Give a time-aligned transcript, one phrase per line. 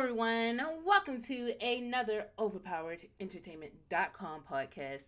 [0.00, 0.62] everyone.
[0.86, 5.02] Welcome to another Overpowered Entertainment.com podcast,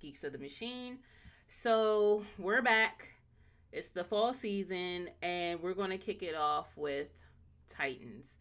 [0.00, 0.98] Geeks of the Machine.
[1.46, 3.10] So, we're back.
[3.70, 7.06] It's the fall season, and we're going to kick it off with
[7.68, 8.38] Titans.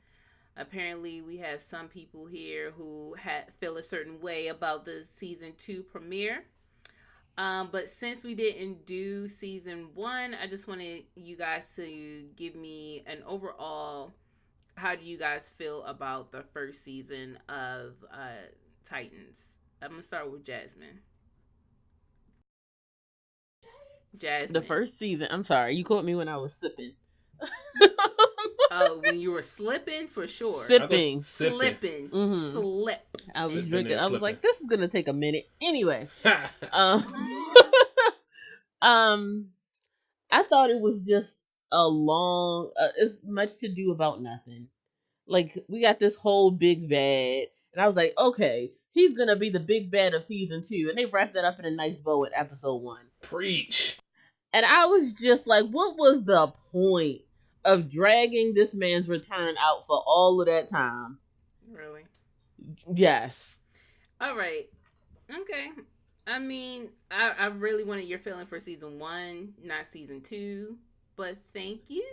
[0.57, 5.53] Apparently, we have some people here who ha- feel a certain way about the season
[5.59, 6.43] two premiere.
[7.37, 12.55] Um, but since we didn't do season one, I just wanted you guys to give
[12.55, 14.15] me an overall
[14.75, 18.47] how do you guys feel about the first season of uh,
[18.85, 19.45] Titans?
[19.81, 20.99] I'm gonna start with Jasmine.
[24.15, 24.53] Jasmine.
[24.53, 25.27] The first season.
[25.31, 26.93] I'm sorry, you caught me when I was slipping.
[28.71, 30.65] oh, when you were slipping, for sure.
[30.65, 32.51] Sipping, slipping, mm-hmm.
[32.51, 33.05] slip.
[33.35, 33.99] I was Sipping drinking.
[33.99, 35.47] I was like, this is gonna take a minute.
[35.61, 36.07] Anyway,
[36.71, 37.03] um,
[38.81, 39.47] um,
[40.31, 41.42] I thought it was just
[41.73, 44.67] a long uh, it's much to do about nothing.
[45.27, 49.49] Like we got this whole big bad and i was like okay he's gonna be
[49.49, 52.25] the big bad of season two and they wrapped that up in a nice bow
[52.25, 53.05] at episode one.
[53.21, 53.97] Preach.
[54.53, 57.21] And i was just like what was the point
[57.65, 61.17] of dragging this man's return out for all of that time?
[61.71, 62.03] Really?
[62.93, 63.57] Yes.
[64.19, 64.69] All right.
[65.33, 65.69] Okay.
[66.27, 70.77] I mean, I, I really wanted your feeling for season one, not season two
[71.15, 72.05] but thank you.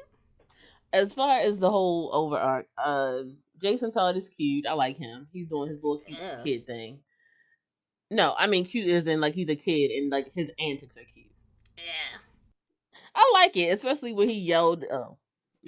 [0.92, 3.22] As far as the whole over arc, uh,
[3.60, 4.66] Jason Todd is cute.
[4.66, 5.28] I like him.
[5.32, 6.38] He's doing his little cute yeah.
[6.42, 7.00] kid thing.
[8.10, 11.04] No, I mean cute is in like he's a kid and like his antics are
[11.04, 11.30] cute.
[11.76, 12.18] Yeah.
[13.14, 14.84] I like it, especially when he yelled.
[14.90, 15.16] Oh,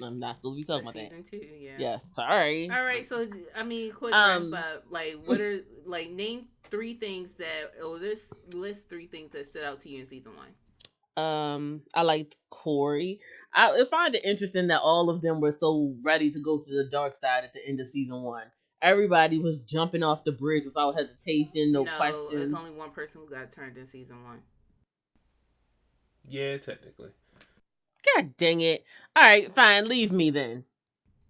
[0.01, 1.29] I'm not supposed to be talking about season that.
[1.29, 1.71] Season two, yeah.
[1.77, 2.69] Yes, sorry.
[2.69, 4.83] All right, so I mean, quick um, wrap up.
[4.89, 7.73] Like, what are like name three things that?
[7.81, 10.47] Oh, this list three things that stood out to you in season one.
[11.15, 13.19] Um, I liked Kory.
[13.53, 16.69] I, I find it interesting that all of them were so ready to go to
[16.69, 18.45] the dark side at the end of season one.
[18.81, 22.51] Everybody was jumping off the bridge without hesitation, no, no questions.
[22.51, 24.41] There's only one person who got turned in season one.
[26.27, 27.11] Yeah, technically.
[28.15, 28.83] God dang it!
[29.15, 29.87] All right, fine.
[29.87, 30.65] Leave me then.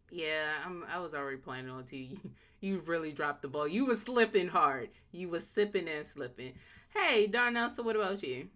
[0.09, 0.83] Yeah, I'm.
[0.91, 2.17] I was already planning on to you.
[2.63, 3.67] You really dropped the ball.
[3.67, 4.87] You were slipping hard.
[5.11, 6.53] You were sipping and slipping.
[6.95, 7.73] Hey, Darnell.
[7.75, 8.47] So what about you?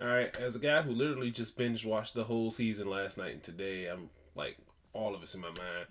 [0.00, 3.32] All right, as a guy who literally just binge watched the whole season last night
[3.32, 4.56] and today, I'm like
[4.92, 5.86] all of it's in my mind.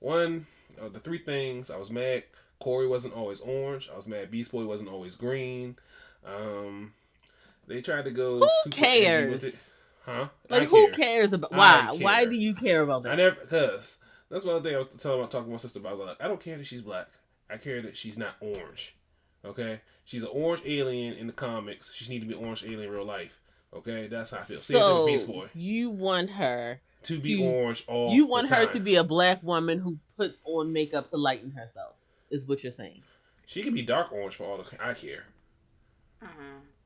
[0.00, 0.46] One,
[0.80, 2.24] uh, the three things I was mad.
[2.60, 3.88] Kory wasn't always orange.
[3.92, 4.30] I was mad.
[4.30, 5.76] Beast Boy wasn't always green.
[6.26, 6.92] Um,
[7.66, 8.38] they tried to go.
[8.38, 9.44] Who cares?
[10.04, 10.28] Huh?
[10.48, 11.88] Like who cares about why?
[11.92, 12.00] Care.
[12.00, 13.12] Why do you care about that?
[13.12, 13.98] I never because
[14.30, 15.90] that's one thing I was telling about talking to my sister about.
[15.90, 17.08] I was like, I don't care that she's black.
[17.50, 18.96] I care that she's not orange.
[19.44, 21.92] Okay, she's an orange alien in the comics.
[21.94, 23.38] She needs to be orange alien in real life.
[23.74, 24.58] Okay, that's how I feel.
[24.58, 25.48] So Beast Boy.
[25.54, 28.12] you want her to be to, orange all.
[28.12, 31.94] You want her to be a black woman who puts on makeup to lighten herself.
[32.30, 33.02] Is what you're saying?
[33.46, 35.24] She can be dark orange for all the I care.
[36.22, 36.42] Uh huh.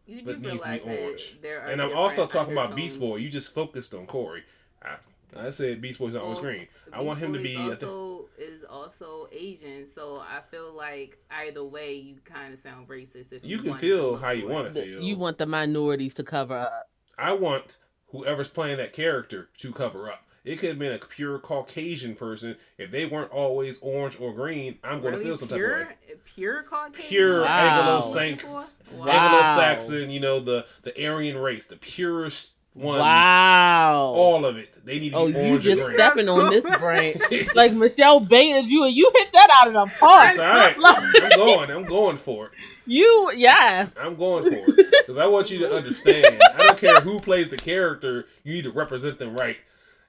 [0.07, 1.39] You do realize orange.
[1.41, 3.17] there are and I'm also talking about Beast Boy.
[3.17, 4.43] You just focused on Kory.
[4.83, 4.97] I,
[5.37, 6.67] I said Beast Boy's not well, on screen.
[6.93, 11.95] I want him to be also is also Asian, so I feel like either way
[11.95, 13.33] you kind of sound racist.
[13.33, 16.23] If you, you can feel how you want to feel, you want the minorities to
[16.23, 16.91] cover up.
[17.19, 17.79] I want
[18.09, 20.25] whoever's playing that character to cover up.
[20.45, 22.57] It could have been a pure Caucasian person.
[22.77, 25.91] If they weren't always orange or green, I'm going really to feel some pure, type
[26.03, 26.15] of way.
[26.25, 27.09] Pure Caucasian?
[27.09, 27.79] Pure wow.
[27.79, 28.51] Anglo-Saxon,
[28.99, 29.07] wow.
[29.07, 33.01] Anglo-Saxon, you know, the, the Aryan race, the purest ones.
[33.01, 34.13] Wow.
[34.17, 34.73] All of it.
[34.85, 37.21] They need to oh, you just stepping on this brain.
[37.55, 40.37] like Michelle baited you and you hit that out of the park.
[40.37, 41.23] That's all right.
[41.23, 41.71] I'm going.
[41.71, 42.53] I'm going for it.
[42.87, 43.97] You, yes.
[43.99, 44.91] I'm going for it.
[44.91, 46.41] Because I want you to understand.
[46.55, 49.57] I don't care who plays the character, you need to represent them right.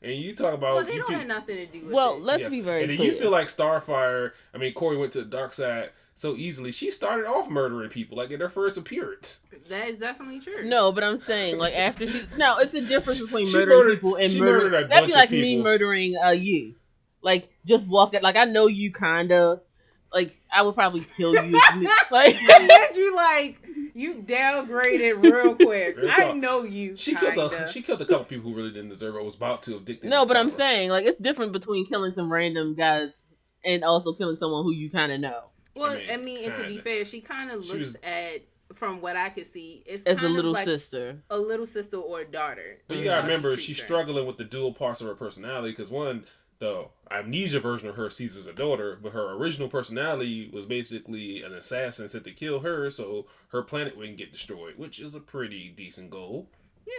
[0.02, 2.24] And you talk about well, they don't feel, have nothing to do with well, it.
[2.24, 2.52] let's yes.
[2.52, 3.14] be very and clear.
[3.14, 4.32] you feel like Starfire.
[4.54, 6.72] I mean, Kory went to the dark side so easily.
[6.72, 9.40] She started off murdering people like in her first appearance.
[9.70, 10.66] That is definitely true.
[10.66, 14.16] No, but I'm saying like after she no, it's a difference between murdering murdered, people
[14.16, 14.90] and murdering.
[14.90, 16.76] That'd be like me murdering uh you,
[17.22, 18.22] like just walking.
[18.22, 19.62] Like I know you kinda.
[20.12, 21.60] Like I would probably kill you.
[22.12, 22.40] like
[22.96, 23.58] you like
[23.96, 25.98] you downgraded real quick.
[26.08, 26.96] I know you.
[26.96, 27.34] She kinda.
[27.34, 29.24] killed a she killed a couple people who really didn't deserve it.
[29.24, 30.10] Was about to addicted.
[30.10, 33.26] No, but I'm saying like it's different between killing some random guys
[33.66, 35.50] and also killing someone who you kind of know.
[35.76, 38.42] Well, I mean, I mean and to be fair, she kind of looks was, at
[38.74, 42.22] from what I could see, it's as a little like sister, a little sister or
[42.22, 42.80] a daughter.
[42.88, 43.86] But you gotta remember, she's her.
[43.86, 46.26] struggling with the dual parts of her personality because one,
[46.60, 51.44] the amnesia version of her sees as a daughter, but her original personality was basically
[51.44, 55.20] an assassin sent to kill her, so her planet wouldn't get destroyed, which is a
[55.20, 56.48] pretty decent goal.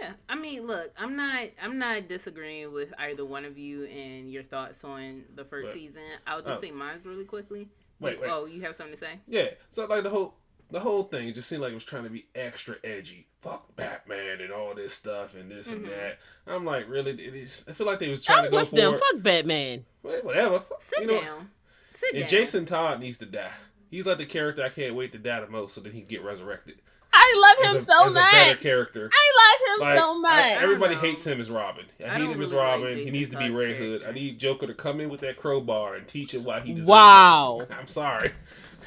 [0.01, 4.31] Yeah, I mean, look, I'm not, I'm not disagreeing with either one of you and
[4.31, 6.01] your thoughts on the first season.
[6.25, 6.61] I'll just oh.
[6.61, 7.69] say mine's really quickly.
[7.99, 8.29] Wait, wait.
[8.29, 9.19] Oh, you have something to say?
[9.27, 9.49] Yeah.
[9.71, 10.35] So like the whole,
[10.71, 13.27] the whole thing just seemed like it was trying to be extra edgy.
[13.41, 15.85] Fuck Batman and all this stuff and this mm-hmm.
[15.85, 16.19] and that.
[16.47, 17.11] I'm like, really?
[17.11, 17.65] It is.
[17.67, 18.93] I feel like they was trying was to go for them.
[18.93, 19.85] Fuck Batman.
[20.01, 20.63] whatever.
[20.79, 21.49] Sit you know, down.
[21.93, 22.29] Sit and down.
[22.29, 23.51] Jason Todd needs to die.
[23.89, 26.09] He's like the character I can't wait to die the most, so that he can
[26.09, 26.81] get resurrected.
[27.17, 28.33] I love him a, so much.
[28.33, 29.09] A better character.
[29.11, 30.33] I love him like, so much.
[30.33, 31.85] I, everybody hates him as Robin.
[31.99, 32.87] I, I need him as Robin.
[32.87, 34.03] Like he needs to be Red Hood.
[34.03, 36.87] I need Joker to come in with that crowbar and teach him why he deserves
[36.87, 37.59] wow.
[37.61, 37.69] it.
[37.79, 38.31] I'm sorry.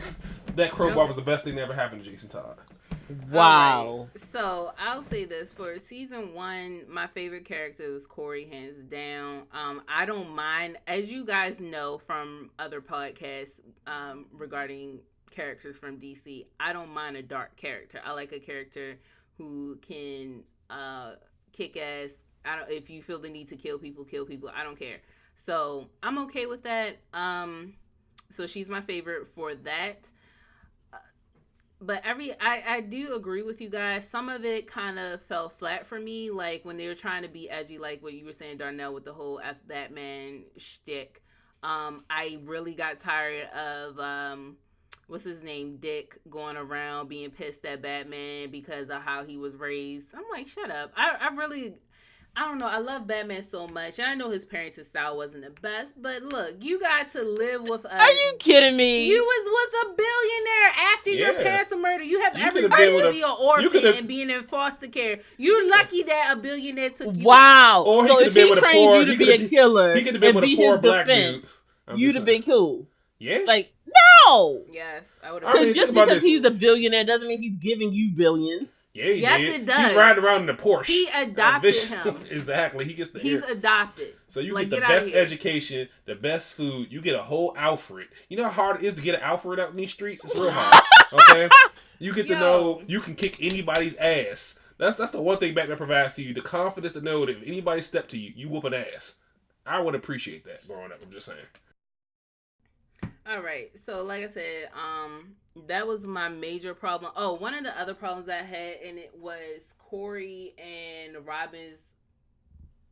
[0.56, 2.58] that crowbar was the best thing that ever happened to Jason Todd.
[3.30, 4.08] Wow.
[4.14, 4.22] Right.
[4.22, 9.44] So I'll say this for season one, my favorite character was Kory, hands down.
[9.52, 15.00] Um, I don't mind, as you guys know from other podcasts um, regarding
[15.38, 16.46] characters from DC.
[16.58, 18.00] I don't mind a dark character.
[18.04, 18.98] I like a character
[19.36, 21.12] who can uh,
[21.52, 22.10] kick ass.
[22.44, 22.70] I don't.
[22.70, 24.50] If you feel the need to kill people, kill people.
[24.52, 24.98] I don't care.
[25.36, 26.96] So I'm okay with that.
[27.14, 27.74] Um,
[28.30, 30.10] so she's my favorite for that.
[30.92, 30.96] Uh,
[31.80, 34.08] but every I, I do agree with you guys.
[34.08, 37.28] Some of it kind of fell flat for me, like when they were trying to
[37.28, 41.22] be edgy, like what you were saying, Darnell, with the whole F Batman shtick.
[41.62, 44.56] Um, I really got tired of um,
[45.08, 49.56] what's his name, Dick, going around being pissed at Batman because of how he was
[49.56, 50.08] raised.
[50.14, 50.92] I'm like, shut up.
[50.96, 51.74] I, I really,
[52.36, 52.66] I don't know.
[52.66, 56.00] I love Batman so much, and I know his parents' style wasn't the best.
[56.00, 58.00] But look, you got to live with a.
[58.00, 59.06] Are you kidding me?
[59.06, 61.26] You was with a billionaire after yeah.
[61.26, 62.06] your parents were murdered.
[62.06, 65.20] You have you every right to be an orphan and being in foster care.
[65.38, 67.24] You're lucky that a billionaire took you.
[67.24, 67.84] Wow.
[67.86, 70.80] Or so if he trained poor, you to be a killer he and be his
[70.80, 71.44] defense,
[71.96, 72.86] you'd have been cool.
[73.18, 73.40] Yeah.
[73.46, 73.72] Like
[74.26, 74.64] no.
[74.70, 75.40] Yes, I would.
[75.40, 78.68] Because just because he's a billionaire doesn't mean he's giving you billions.
[78.94, 79.62] Yeah, yes, did.
[79.62, 79.88] it does.
[79.88, 80.86] He's riding around in a Porsche.
[80.86, 82.20] He uh, adopted him.
[82.30, 82.84] exactly.
[82.84, 83.20] He gets the.
[83.20, 83.52] He's air.
[83.52, 84.14] adopted.
[84.28, 86.90] So you like, get the get best education, the best food.
[86.90, 88.08] You get a whole Alfred.
[88.28, 90.24] You know how hard it is to get an Alfred out in these streets.
[90.24, 90.84] It's real hard.
[91.10, 91.48] Okay.
[91.98, 92.34] you get Yo.
[92.34, 94.58] to know you can kick anybody's ass.
[94.76, 97.42] That's that's the one thing Batman provides to you: the confidence to know that if
[97.46, 99.14] anybody step to you, you whoop an ass.
[99.64, 101.02] I would appreciate that growing up.
[101.02, 101.38] I'm just saying.
[103.28, 103.70] All right.
[103.84, 105.34] So like I said, um
[105.66, 107.12] that was my major problem.
[107.16, 111.78] Oh, one of the other problems I had and it was Kory and Robin's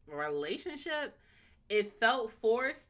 [0.06, 1.18] relationship.
[1.68, 2.82] It felt forced.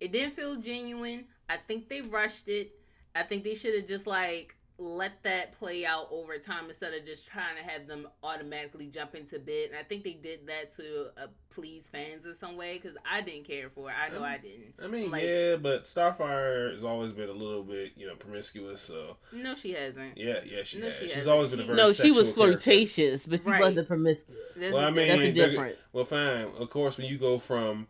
[0.00, 1.26] It didn't feel genuine.
[1.48, 2.72] I think they rushed it.
[3.14, 7.04] I think they should have just like let that play out over time instead of
[7.06, 9.70] just trying to have them automatically jump into bed.
[9.70, 13.22] And I think they did that to uh, please fans in some way because I
[13.22, 13.94] didn't care for it.
[13.98, 14.74] I know I, I didn't.
[14.82, 18.82] I mean, like, yeah, but Starfire has always been a little bit, you know, promiscuous.
[18.82, 20.18] So no, she hasn't.
[20.18, 20.96] Yeah, yeah, she no, has.
[20.96, 21.92] She She's always been a very no.
[21.92, 23.30] She was flirtatious, character.
[23.30, 23.60] but she right.
[23.60, 24.40] wasn't promiscuous.
[24.56, 25.76] There's well, I mean, that's a difference.
[25.92, 26.48] Well, fine.
[26.58, 27.86] Of course, when you go from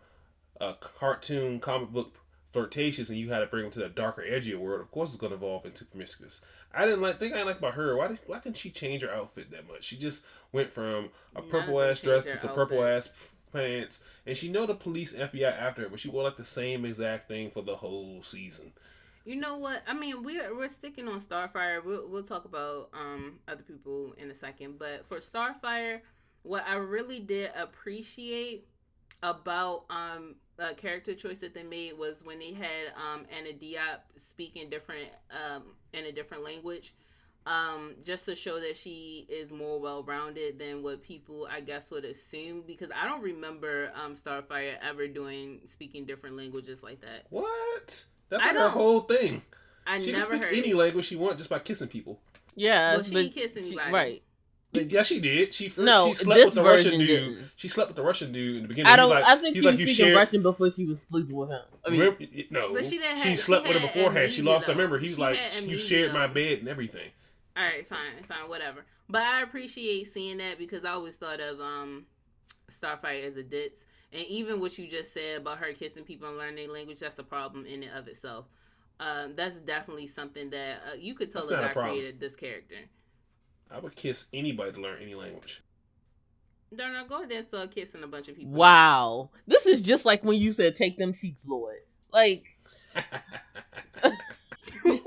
[0.61, 2.15] a cartoon comic book
[2.53, 5.21] flirtatious and you had to bring them to the darker, edgier world, of course it's
[5.21, 6.41] going to evolve into promiscuous.
[6.77, 7.97] I didn't like think I like about her.
[7.97, 9.85] Why did why didn't she change her outfit that much?
[9.85, 13.13] She just went from a purple ass dress to some purple ass
[13.53, 16.85] pants, and she know the police FBI after her, but she wore like the same
[16.85, 18.73] exact thing for the whole season.
[19.25, 19.83] You know what?
[19.89, 21.85] I mean, we're we're sticking on Starfire.
[21.85, 26.01] We'll we'll talk about um other people in a second, but for Starfire,
[26.43, 28.69] what I really did appreciate
[29.27, 34.01] about um a character choice that they made was when they had um Anna Diop
[34.17, 36.95] speaking different um in a different language.
[37.47, 41.93] Um, just to show that she is more well rounded than what people I guess
[41.93, 47.27] would assume because I don't remember um Starfire ever doing speaking different languages like that.
[47.31, 48.05] What?
[48.31, 49.43] That's like her whole thing.
[49.87, 52.19] I she never can speak any language she wants just by kissing people.
[52.57, 54.23] Yeah, well, she kissing she, right.
[54.83, 55.55] Yeah, she did.
[55.55, 57.09] She no, she slept this with the version Russian dude.
[57.09, 57.51] Didn't.
[57.57, 58.93] She slept with the Russian dude in the beginning.
[58.93, 59.11] I don't.
[59.11, 61.63] Like, I think she like, was speaking Russian before she was sleeping with him.
[61.85, 63.17] I mean, Remember, no, but she didn't.
[63.17, 64.33] Have, she slept she with him beforehand.
[64.33, 64.75] She lost though.
[64.75, 65.01] her memory.
[65.01, 67.11] He's she like, you shared my bed and everything.
[67.57, 68.85] All right, fine, fine, whatever.
[69.09, 72.07] But I appreciate seeing that because I always thought of um
[72.71, 76.37] Starfire as a ditz, and even what you just said about her kissing people and
[76.37, 78.47] learning their language, that's a problem in and of itself.
[78.99, 82.77] Um, that's definitely something that uh, you could tell the guy created this character.
[83.71, 85.63] I would kiss anybody to learn any language.
[86.75, 87.05] Don't know.
[87.07, 88.53] Go ahead and start kissing a bunch of people.
[88.53, 91.79] Wow, this is just like when you said "take them cheeks, Lord."
[92.13, 92.59] Like,
[94.03, 95.03] what?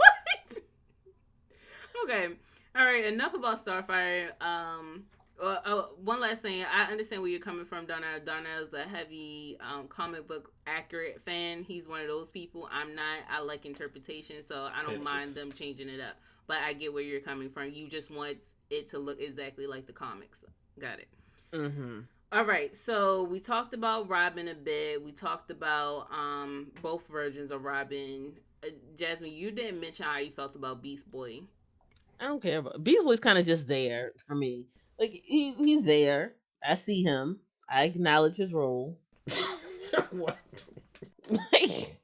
[2.03, 2.29] okay,
[2.75, 3.05] all right.
[3.05, 4.29] Enough about Starfire.
[4.41, 5.03] Um,
[5.41, 6.63] uh, uh, one last thing.
[6.63, 8.19] I understand where you're coming from, Donna.
[8.23, 11.63] Donna is a heavy um, comic book accurate fan.
[11.63, 12.69] He's one of those people.
[12.71, 13.19] I'm not.
[13.29, 16.15] I like interpretation, so I don't mind them changing it up.
[16.47, 17.71] But I get where you're coming from.
[17.71, 18.37] You just want
[18.69, 20.39] it to look exactly like the comics.
[20.79, 21.07] Got it.
[21.51, 21.99] Mm-hmm.
[22.31, 25.03] All right, so we talked about Robin a bit.
[25.03, 28.33] We talked about um both versions of Robin.
[28.63, 31.41] Uh, Jasmine, you didn't mention how you felt about Beast Boy.
[32.19, 34.65] I don't care about Beast Boy's kind of just there for me.
[34.99, 36.33] Like he he's there.
[36.63, 37.39] I see him.
[37.69, 38.97] I acknowledge his role.
[40.11, 40.37] what?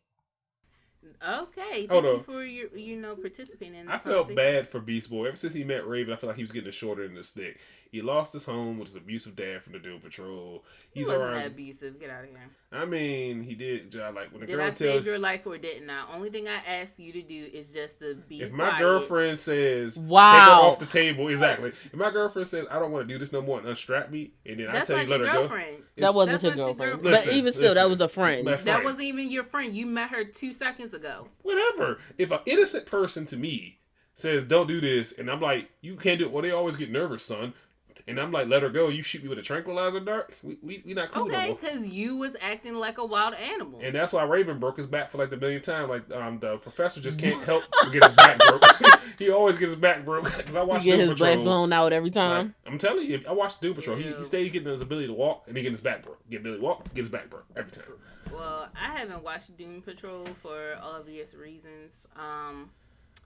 [1.28, 3.76] Okay, thank you for your you know participating.
[3.76, 6.14] in I felt bad for Beast Boy ever since he met Raven.
[6.14, 7.60] I feel like he was getting a shorter in the stick.
[7.96, 10.66] He lost his home with his abusive dad from the Doom Patrol.
[10.94, 11.98] He's he wasn't around, abusive.
[11.98, 12.50] Get out of here.
[12.74, 13.96] I mean, he did.
[13.96, 16.04] Like when the did girl I save your life or didn't I?
[16.14, 18.42] Only thing I ask you to do is just to be.
[18.42, 18.82] If my quiet.
[18.82, 21.30] girlfriend says, "Wow," take her off the table.
[21.30, 21.72] Exactly.
[21.86, 24.34] If my girlfriend says, "I don't want to do this no more," and unstrap me,
[24.46, 25.78] and then That's I tell you let her girlfriend.
[25.78, 25.84] go.
[25.96, 26.78] That wasn't your girlfriend.
[26.80, 27.04] your girlfriend.
[27.14, 28.44] Listen, but even still, listen, that was a friend.
[28.46, 28.60] friend.
[28.66, 29.74] That wasn't even your friend.
[29.74, 31.30] You met her two seconds ago.
[31.44, 32.00] Whatever.
[32.18, 33.80] If an innocent person to me
[34.16, 36.92] says, "Don't do this," and I'm like, "You can't do it," well, they always get
[36.92, 37.54] nervous, son
[38.08, 38.90] and I'm like, let her go.
[38.90, 40.32] You shoot me with a tranquilizer dart.
[40.44, 43.80] We we, we not cool okay, because no you was acting like a wild animal.
[43.82, 45.90] And that's why Raven broke his back for like the millionth time.
[45.90, 48.64] Like um, the professor just can't help get his back broke.
[49.20, 50.32] he always gets his back broke.
[50.46, 51.36] Because I watch he get Doom his Patrol.
[51.36, 52.56] back blown out every time.
[52.64, 53.98] Like, I'm telling you, I watched Doom Patrol.
[53.98, 56.20] He, he stays getting his ability to walk, and he get his back broke.
[56.30, 57.86] Get ability to walk, get his back broke every time.
[58.32, 61.94] Well, I haven't watched Doom Patrol for obvious reasons.
[62.16, 62.70] Um,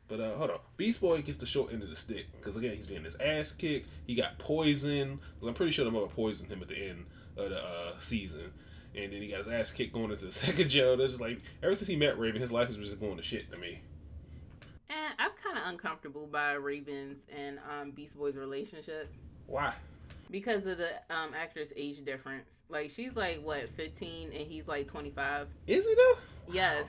[0.10, 2.76] but uh, hold on, Beast Boy gets the short end of the stick because again
[2.76, 3.88] he's getting his ass kicked.
[4.08, 5.20] He got poisoned.
[5.46, 7.06] I'm pretty sure the mother poisoned him at the end
[7.38, 8.52] of the uh, season,
[8.96, 10.98] and then he got his ass kicked going into the second jail.
[10.98, 13.52] That's just like ever since he met Raven, his life has just going to shit
[13.52, 13.82] to me.
[14.90, 19.14] And I'm kind of uncomfortable by Raven's and um, Beast Boy's relationship.
[19.46, 19.76] Why?
[20.32, 22.50] Because of the um, actor's age difference.
[22.70, 25.48] Like she's like what 15 and he's like 25.
[25.68, 26.18] Is he though?
[26.52, 26.88] Yes.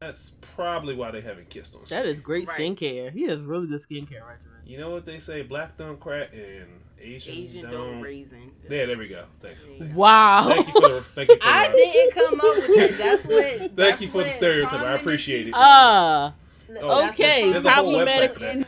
[0.00, 1.82] That's probably why they haven't kissed on.
[1.88, 2.58] That is great right.
[2.58, 3.12] skincare.
[3.12, 4.62] He has really good skincare right there.
[4.64, 5.42] You know what they say?
[5.42, 6.68] Black don't crack and
[7.00, 8.52] Asian, Asian don't, don't raisin.
[8.68, 9.24] Yeah, there we go.
[9.40, 9.86] Thank you.
[9.94, 10.48] Wow.
[10.48, 11.00] Thank you for.
[11.14, 12.98] Thank you for I didn't come up with that.
[12.98, 13.44] That's what.
[13.58, 14.80] Thank that's you for the stereotype.
[14.80, 15.54] I appreciate it.
[15.56, 16.34] Ah.
[16.68, 17.60] Uh, oh, okay.
[17.60, 18.66] Problematic.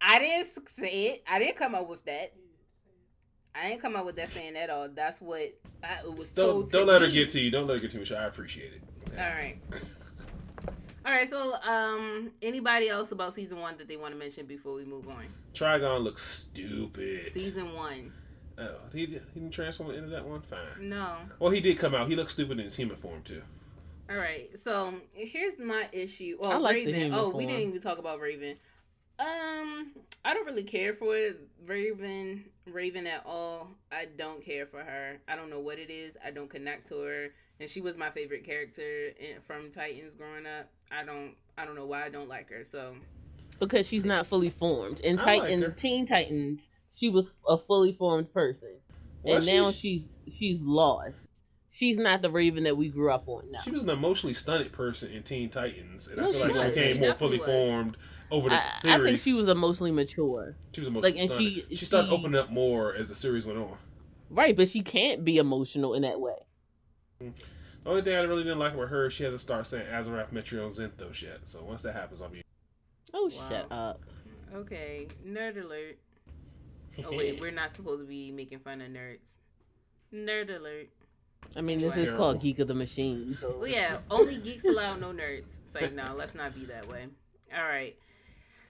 [0.00, 1.24] I didn't say it.
[1.26, 2.32] I didn't come up with that.
[3.54, 4.88] I didn't come up with that saying at all.
[4.88, 6.70] That's what I was told.
[6.70, 7.08] Don't, don't let me.
[7.08, 7.50] her get to you.
[7.50, 8.16] Don't let her get to me.
[8.16, 8.82] I appreciate it.
[9.12, 9.22] Okay.
[9.22, 9.58] All right.
[11.14, 14.74] All right, so um, anybody else about season one that they want to mention before
[14.74, 15.26] we move on?
[15.54, 17.32] Trigon looks stupid.
[17.32, 18.12] Season one.
[18.58, 20.40] Oh, he, he didn't transform into that one.
[20.40, 20.88] Fine.
[20.88, 21.18] No.
[21.38, 22.08] Well, he did come out.
[22.08, 23.42] He looks stupid in his human form too.
[24.10, 26.36] All right, so here's my issue.
[26.40, 27.14] Well, I like Raven.
[27.14, 27.36] oh, form.
[27.36, 28.56] we didn't even talk about Raven.
[29.20, 29.92] Um,
[30.24, 32.44] I don't really care for it, Raven.
[32.66, 33.68] Raven at all.
[33.92, 35.20] I don't care for her.
[35.28, 36.16] I don't know what it is.
[36.26, 37.30] I don't connect to her
[37.60, 40.68] and she was my favorite character in, from Titans growing up.
[40.94, 42.64] I don't I don't know why I don't like her.
[42.64, 42.94] So
[43.60, 48.32] because she's not fully formed in Titan like Teen Titans, she was a fully formed
[48.32, 48.76] person,
[49.22, 51.28] well, and now she's she's lost.
[51.70, 53.50] She's not the Raven that we grew up on.
[53.50, 56.54] Now she was an emotionally stunted person in Teen Titans, and no, I feel like
[56.54, 57.46] she became more fully was.
[57.46, 57.96] formed
[58.30, 59.00] over the I, series.
[59.00, 60.56] I think she was emotionally mature.
[60.72, 61.66] She was emotionally like, and stunted.
[61.68, 63.76] she she started she, opening up more as the series went on.
[64.30, 66.36] Right, but she can't be emotional in that way.
[67.22, 67.32] Mm.
[67.84, 70.74] The only thing I really didn't like with her, she hasn't started saying Azarath Metrion
[70.74, 71.40] Zinthos yet.
[71.44, 72.42] So once that happens, I'll be.
[73.12, 73.48] Oh, wow.
[73.48, 74.00] shut up.
[74.54, 75.98] Okay, nerd alert.
[77.04, 79.18] Oh wait, we're not supposed to be making fun of nerds.
[80.12, 80.88] Nerd alert.
[81.56, 83.34] I mean, this is called Geek of the Machine.
[83.34, 85.46] So well, yeah, only geeks allow, no nerds.
[85.66, 87.06] It's like no, let's not be that way.
[87.54, 87.96] All right.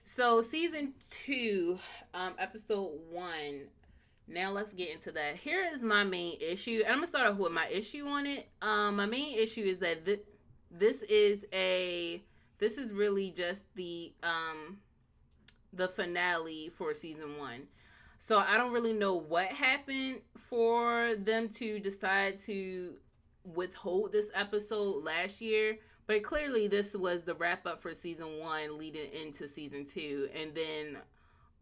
[0.03, 1.79] So season two,
[2.13, 3.61] um, episode one
[4.27, 5.35] now let's get into that.
[5.35, 8.49] Here is my main issue, and I'm gonna start off with my issue on it.
[8.61, 10.23] Um, my main issue is that th-
[10.71, 12.23] this is a
[12.57, 14.79] this is really just the um
[15.73, 17.67] the finale for season one.
[18.19, 22.95] So I don't really know what happened for them to decide to
[23.43, 25.77] withhold this episode last year.
[26.07, 30.53] But clearly, this was the wrap up for season one, leading into season two, and
[30.55, 30.97] then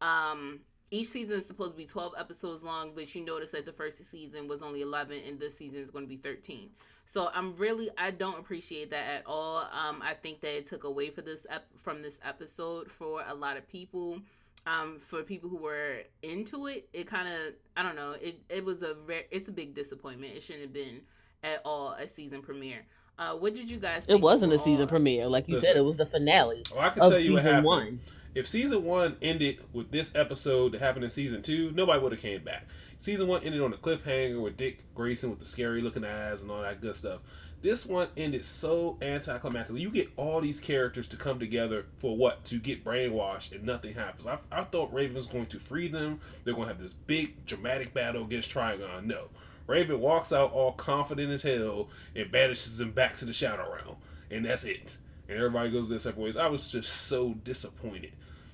[0.01, 0.59] um
[0.93, 4.03] each season is supposed to be 12 episodes long, but you notice that the first
[4.05, 6.69] season was only 11 and this season is going to be 13.
[7.11, 9.57] So I'm really I don't appreciate that at all.
[9.57, 13.33] Um, I think that it took away for this ep- from this episode for a
[13.33, 14.19] lot of people.
[14.65, 18.15] Um, for people who were into it, it kind of I don't know.
[18.21, 20.33] It it was a very it's a big disappointment.
[20.33, 21.01] It shouldn't have been
[21.43, 22.85] at all a season premiere.
[23.19, 24.05] Uh, what did you guys?
[24.07, 25.77] it wasn't a season premiere, like you Listen, said.
[25.77, 26.63] It was the finale.
[26.71, 27.65] Well, I can tell you what happened.
[27.65, 27.99] One
[28.35, 32.21] if season one ended with this episode that happened in season two, nobody would have
[32.21, 32.65] came back.
[32.97, 36.49] Season one ended on a cliffhanger with Dick Grayson with the scary looking eyes and
[36.49, 37.21] all that good stuff.
[37.61, 39.79] This one ended so anticlimactically.
[39.79, 42.43] You get all these characters to come together for what?
[42.45, 44.27] To get brainwashed and nothing happens.
[44.27, 46.19] I, I thought Raven was going to free them.
[46.43, 49.05] They're going to have this big dramatic battle against Trigon.
[49.05, 49.29] No.
[49.65, 53.95] Raven walks out all confident as hell and banishes them back to the Shadow Realm.
[54.29, 54.97] And that's it.
[55.29, 56.37] And everybody goes their separate ways.
[56.37, 58.11] I was just so disappointed.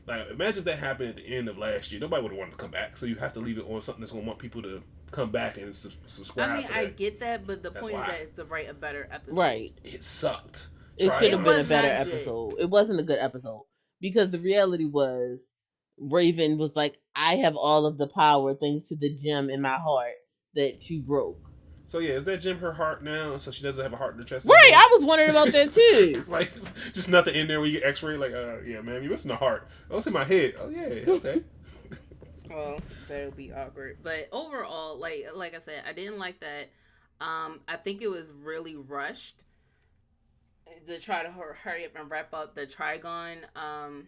[0.10, 2.02] Like, imagine if that happened at the end of last year.
[2.02, 2.98] Nobody would have wanted to come back.
[2.98, 5.32] So you have to leave it on something that's going to want people to come
[5.32, 6.50] back and su- subscribe.
[6.50, 8.06] I mean, I get that, but the That's point why.
[8.06, 9.38] is that it's to write a better episode.
[9.38, 9.74] Right.
[9.84, 10.68] It sucked.
[10.98, 12.56] It should have been a better episode.
[12.60, 13.64] It wasn't a good episode
[14.02, 15.40] because the reality was
[15.98, 19.78] Raven was like, "I have all of the power thanks to the gem in my
[19.78, 20.16] heart
[20.56, 21.49] that you broke."
[21.90, 23.38] So yeah, is that gem her heart now?
[23.38, 24.46] So she doesn't have a heart in her chest.
[24.48, 26.24] Right, I was wondering about that too.
[26.30, 26.54] like
[26.94, 28.16] just nothing in there where you get X-ray.
[28.16, 29.68] Like, uh, yeah, man, you missing a heart.
[29.90, 30.54] Oh, it's in my head.
[30.60, 31.42] Oh yeah, okay.
[32.48, 32.78] well,
[33.08, 33.98] that'll be awkward.
[34.04, 36.70] But overall, like like I said, I didn't like that.
[37.22, 39.44] Um, I think it was really rushed
[40.86, 44.08] to try to hurry up and wrap up the Trigon um,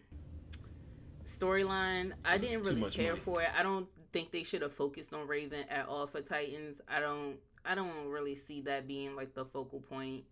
[1.26, 2.12] storyline.
[2.24, 3.22] I didn't really care money.
[3.24, 3.48] for it.
[3.58, 6.80] I don't think they should have focused on Raven at all for Titans.
[6.88, 7.38] I don't.
[7.64, 10.24] I don't really see that being like the focal point.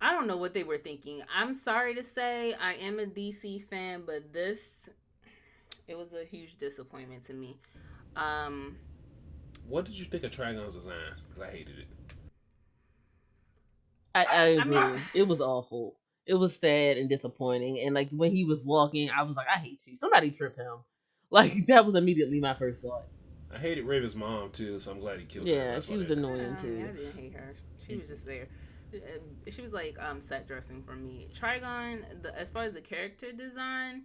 [0.00, 1.22] I don't know what they were thinking.
[1.34, 4.88] I'm sorry to say I am a DC fan, but this
[5.86, 7.56] it was a huge disappointment to me.
[8.16, 8.76] Um,
[9.68, 10.94] what did you think of Trigon's design?
[11.28, 11.88] Because I hated it.
[14.14, 14.76] I, I agree.
[14.76, 15.96] I mean, it was awful.
[16.26, 17.80] It was sad and disappointing.
[17.80, 19.96] And like when he was walking, I was like, I hate you.
[19.96, 20.84] Somebody trip him.
[21.30, 23.04] Like that was immediately my first thought.
[23.54, 25.72] I hated Raven's mom too, so I'm glad he killed yeah, her.
[25.74, 26.88] Yeah, she was annoying too.
[26.88, 27.54] I didn't hate her.
[27.78, 28.48] She was just there.
[28.94, 31.28] Uh, she was like um set dressing for me.
[31.34, 34.02] Trigon, the as far as the character design,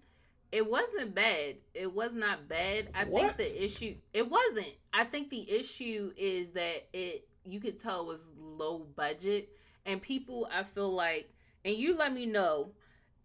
[0.52, 1.58] it wasn't bad.
[1.74, 2.90] It was not bad.
[2.94, 3.36] I what?
[3.36, 4.74] think the issue it wasn't.
[4.94, 9.50] I think the issue is that it you could tell it was low budget
[9.86, 12.72] and people I feel like and you let me know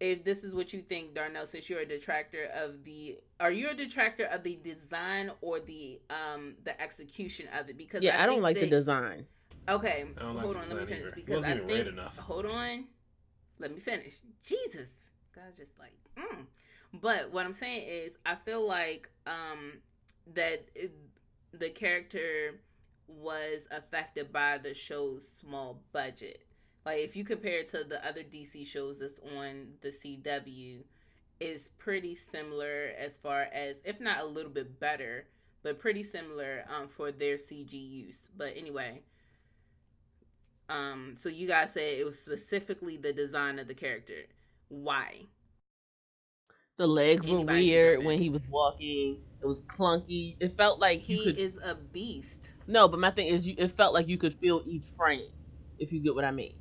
[0.03, 3.69] if this is what you think, Darnell, since you're a detractor of the are you
[3.69, 7.77] a detractor of the design or the um the execution of it?
[7.77, 9.25] Because Yeah, I, I don't like the design.
[9.69, 10.05] Okay.
[10.19, 11.11] hold like on, let me finish either.
[11.15, 12.85] because I think hold on.
[13.59, 14.17] Let me finish.
[14.43, 14.89] Jesus.
[15.33, 16.45] God's just like, mm.
[16.93, 19.79] But what I'm saying is, I feel like um,
[20.33, 20.91] that it,
[21.53, 22.59] the character
[23.07, 26.45] was affected by the show's small budget.
[26.85, 30.83] Like if you compare it to the other DC shows that's on the CW,
[31.39, 35.25] is pretty similar as far as, if not a little bit better,
[35.61, 38.27] but pretty similar um, for their CG use.
[38.37, 39.01] But anyway,
[40.69, 44.23] um, so you guys said it was specifically the design of the character.
[44.69, 45.27] Why?
[46.77, 49.19] The legs Anybody were weird when he was walking.
[49.41, 50.35] It was clunky.
[50.39, 51.37] It felt like he could...
[51.37, 52.39] is a beast.
[52.67, 55.27] No, but my thing is, you, it felt like you could feel each frame,
[55.77, 56.53] if you get what I mean.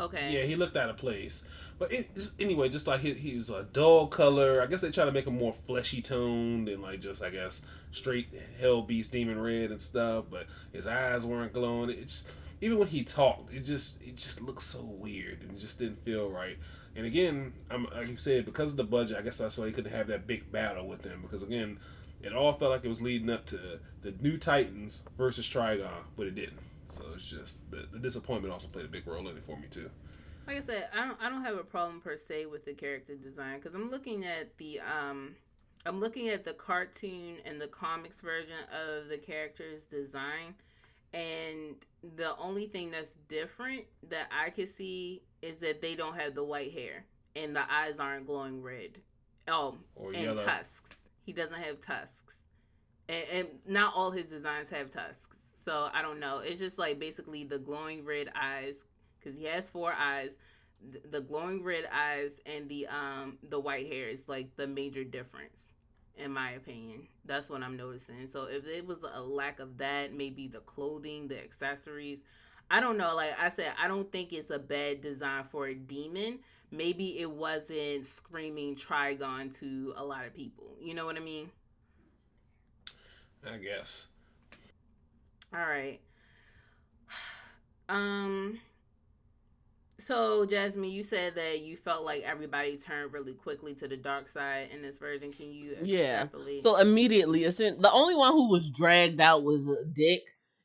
[0.00, 0.32] Okay.
[0.32, 1.44] Yeah, he looked out of place.
[1.78, 4.62] But it, just, anyway, just like he, he was a dull color.
[4.62, 7.62] I guess they try to make him more fleshy toned and like just I guess
[7.92, 8.28] straight
[8.60, 10.26] hell beast demon red and stuff.
[10.30, 11.90] But his eyes weren't glowing.
[11.90, 12.24] It's
[12.60, 16.28] even when he talked, it just it just looked so weird and just didn't feel
[16.28, 16.58] right.
[16.96, 19.72] And again, I'm like you said, because of the budget, I guess that's why he
[19.72, 21.20] couldn't have that big battle with them.
[21.22, 21.78] Because again,
[22.22, 26.26] it all felt like it was leading up to the new Titans versus Trigon, but
[26.26, 26.58] it didn't.
[26.90, 29.68] So it's just the, the disappointment also played a big role in it for me
[29.70, 29.90] too.
[30.46, 33.14] Like I said, I don't I don't have a problem per se with the character
[33.14, 35.34] design because I'm looking at the um
[35.86, 40.54] I'm looking at the cartoon and the comics version of the character's design
[41.12, 41.76] and
[42.16, 46.44] the only thing that's different that I can see is that they don't have the
[46.44, 47.04] white hair
[47.36, 48.98] and the eyes aren't glowing red.
[49.48, 50.44] Oh, or and yellow.
[50.44, 50.90] tusks.
[51.24, 52.36] He doesn't have tusks,
[53.08, 55.29] and, and not all his designs have tusks.
[55.70, 56.38] So I don't know.
[56.40, 58.74] It's just like basically the glowing red eyes
[59.20, 60.32] because he has four eyes.
[60.90, 65.04] The, the glowing red eyes and the um the white hair is like the major
[65.04, 65.66] difference
[66.16, 67.06] in my opinion.
[67.24, 68.28] That's what I'm noticing.
[68.32, 72.18] So if it was a lack of that, maybe the clothing, the accessories,
[72.68, 73.14] I don't know.
[73.14, 76.40] Like I said, I don't think it's a bad design for a demon.
[76.72, 80.74] Maybe it wasn't screaming Trigon to a lot of people.
[80.80, 81.48] You know what I mean?
[83.46, 84.08] I guess.
[85.52, 86.00] All right.
[87.88, 88.60] Um
[90.00, 94.28] so, Jasmine, you said that you felt like everybody turned really quickly to the dark
[94.28, 95.32] side in this version.
[95.32, 96.26] Can you Yeah.
[96.62, 100.22] So immediately, the only one who was dragged out was Dick,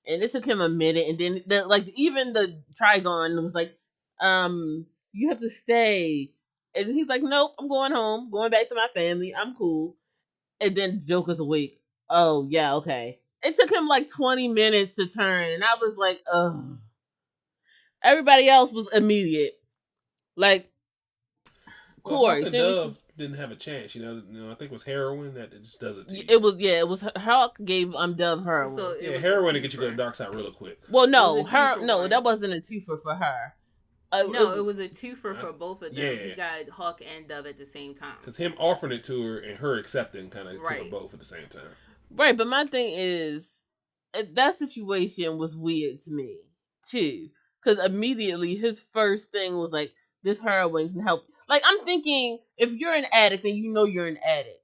[0.07, 1.07] and it took him a minute.
[1.09, 3.77] And then, the, like, even the Trigon was like,
[4.21, 6.31] "Um, you have to stay,"
[6.73, 9.35] and he's like, "Nope, I'm going home, going back to my family.
[9.35, 9.97] I'm cool."
[10.61, 11.77] And then Joker's awake.
[12.09, 13.19] Oh yeah, okay.
[13.45, 16.77] It took him like 20 minutes to turn, and I was like, "Ugh."
[18.03, 19.53] Everybody else was immediate.
[20.35, 20.69] Like
[22.03, 23.95] Kory, well, Dove didn't have a chance.
[23.95, 26.05] You know, you know, I think it was heroin that just does it.
[26.09, 28.75] It was yeah, it was Hawk gave um Dove heroin.
[28.75, 30.79] So yeah, heroin to get you to the dark side really quick.
[30.89, 32.09] Well, no, her no, one.
[32.11, 33.53] that wasn't a twofer for her.
[34.11, 36.05] Uh, no, it, it, was a twofer for both of them.
[36.05, 36.25] Yeah.
[36.25, 38.15] He got Hawk and Dove at the same time.
[38.21, 40.83] Because him offering it to her and her accepting kind of right.
[40.83, 41.63] took both at the same time.
[42.11, 43.47] Right, but my thing is
[44.13, 46.37] uh, that situation was weird to me
[46.83, 47.29] too.
[47.63, 49.91] Because immediately his first thing was like,
[50.23, 54.07] "This heroin can help." Like I'm thinking, if you're an addict and you know you're
[54.07, 54.61] an addict,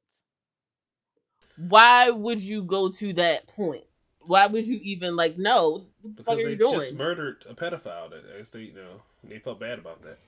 [1.58, 3.84] why would you go to that point?
[4.22, 5.88] Why would you even like know?
[6.02, 6.80] What the fuck are you doing?
[6.80, 8.12] Just murdered a pedophile.
[8.12, 10.20] That they, you know, they felt bad about that.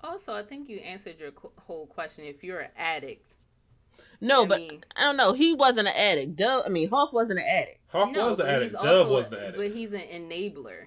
[0.00, 2.24] Also, I think you answered your whole question.
[2.24, 3.36] If you're an addict,
[4.22, 5.32] no, I but mean, I don't know.
[5.32, 6.36] He wasn't an addict.
[6.36, 7.80] Dove, I mean, Hawk wasn't an addict.
[7.88, 8.72] Hawk no, was the addict.
[8.74, 9.56] Dove was the addict.
[9.56, 10.86] But he's an enabler.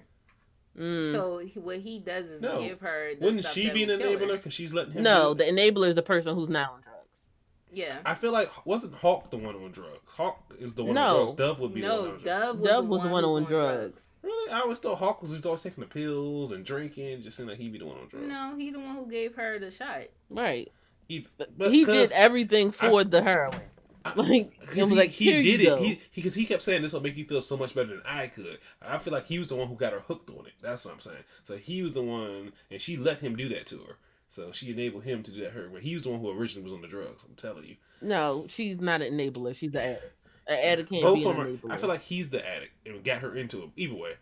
[0.76, 1.12] Mm.
[1.12, 2.58] So he, what he does is no.
[2.60, 3.14] give her.
[3.14, 5.02] The Wouldn't she be an enabler because she's letting him?
[5.02, 7.28] No, the enabler is the person who's not on drugs.
[7.72, 7.98] Yeah.
[8.06, 10.00] I feel like wasn't Hawk the one on drugs?
[10.06, 11.02] Hawk is the one no.
[11.02, 11.32] on drugs.
[11.34, 12.60] Dove would be no, the one on Dove drugs.
[12.60, 13.78] Was Dove was the one, on, drugs.
[13.78, 14.20] drugs.
[14.22, 14.52] Really?
[14.52, 17.22] I always thought Hawk was always taking the pills and drinking.
[17.22, 18.26] Just seemed like he'd be the one on drugs.
[18.26, 20.04] No, he the one who gave her the shot.
[20.30, 20.72] Right.
[21.08, 23.60] He, but, he did everything for I, the heroin.
[24.14, 25.78] Like it was he, like he did it.
[25.80, 28.02] He because he, he, kept saying this will make you feel so much better than
[28.06, 28.58] I could.
[28.80, 30.52] I feel like he was the one who got her hooked on it.
[30.62, 31.24] That's what I'm saying.
[31.42, 33.96] So he was the one, and she let him do that to her.
[34.30, 35.68] So she enabled him to do that to her.
[35.72, 37.24] But he was the one who originally was on the drugs.
[37.28, 37.76] I'm telling you.
[38.00, 39.56] No, she's not an enabler.
[39.56, 40.16] She's an addict.
[40.46, 41.72] An addict can't Both be an enabler.
[41.72, 43.70] I feel like he's the addict and got her into it.
[43.76, 44.12] Either way,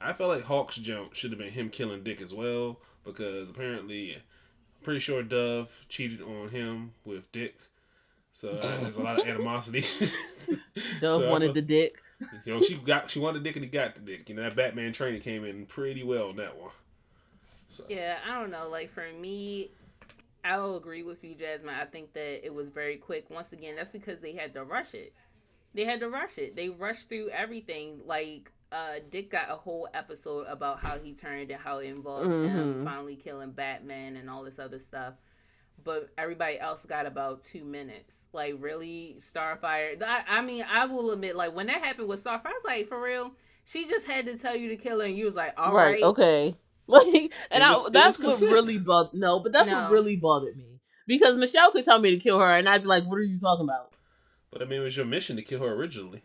[0.00, 4.18] I feel like Hawk's jump should have been him killing Dick as well because apparently,
[4.84, 7.56] pretty sure Dove cheated on him with Dick
[8.34, 9.84] so uh, there's a lot of animosity.
[11.00, 12.02] Dove so wanted the dick.
[12.44, 14.28] You know, she got she wanted the dick and he got the dick.
[14.28, 16.72] You know, that Batman training came in pretty well in that one.
[17.76, 17.84] So.
[17.88, 18.68] Yeah, I don't know.
[18.68, 19.70] Like for me,
[20.44, 21.74] I'll agree with you, Jasmine.
[21.74, 23.30] I think that it was very quick.
[23.30, 25.12] Once again, that's because they had to rush it.
[25.72, 26.56] They had to rush it.
[26.56, 28.00] They rushed through everything.
[28.04, 32.28] Like uh, Dick got a whole episode about how he turned and how it involved
[32.28, 32.54] mm-hmm.
[32.54, 35.14] him finally killing Batman and all this other stuff
[35.84, 38.18] but everybody else got about two minutes.
[38.32, 40.02] Like really, Starfire.
[40.02, 42.88] I, I mean, I will admit, like when that happened with Starfire, I was like,
[42.88, 43.32] for real,
[43.64, 45.92] she just had to tell you to kill her, and you was like, all right,
[45.92, 46.02] right.
[46.02, 46.56] okay.
[46.86, 49.14] Like, and was, I, that's what really bothered.
[49.18, 49.84] No, but that's no.
[49.84, 52.88] what really bothered me because Michelle could tell me to kill her, and I'd be
[52.88, 53.94] like, what are you talking about?
[54.50, 56.20] But I mean, it was your mission to kill her originally.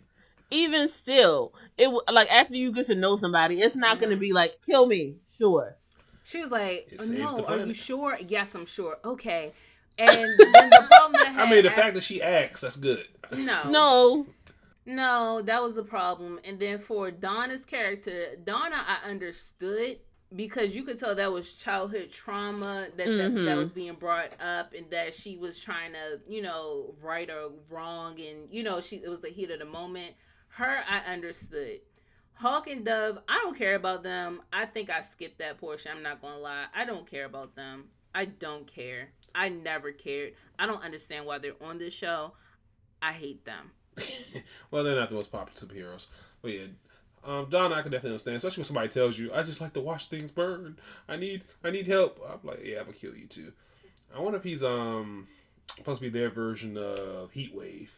[0.52, 4.00] Even still, it like after you get to know somebody, it's not mm-hmm.
[4.00, 5.78] going to be like kill me, sure.
[6.24, 8.98] She was like, oh, "No, are you sure?" Yes, I'm sure.
[9.06, 9.54] Okay.
[9.98, 13.06] And the problem that I mean, the fact that she acts, that's good.
[13.32, 14.28] No, no,
[14.86, 16.40] no, that was the problem.
[16.44, 20.00] And then for Donna's character, Donna, I understood
[20.36, 23.18] because you could tell that was childhood trauma that, mm-hmm.
[23.18, 23.58] that, that mm-hmm.
[23.58, 28.20] was being brought up and that she was trying to you know right or wrong
[28.20, 30.14] and you know she it was the heat of the moment
[30.50, 31.80] her i understood
[32.40, 34.42] Hawk and Dove, I don't care about them.
[34.54, 35.92] I think I skipped that portion.
[35.94, 36.68] I'm not gonna lie.
[36.74, 37.90] I don't care about them.
[38.16, 39.10] I don't care.
[39.36, 40.36] I never cared.
[40.58, 42.32] I don't understand why they're on this show.
[43.02, 43.72] I hate them.
[44.72, 46.08] well, they're not the most popular superheroes.
[46.42, 46.66] But yeah,
[47.26, 49.82] um, Don, I can definitely understand, especially when somebody tells you, "I just like to
[49.82, 50.78] watch things burn.
[51.10, 53.52] I need, I need help." I'm like, "Yeah, I'm gonna kill you too."
[54.16, 55.28] I wonder if he's um
[55.68, 57.92] supposed to be their version of Heat Wave.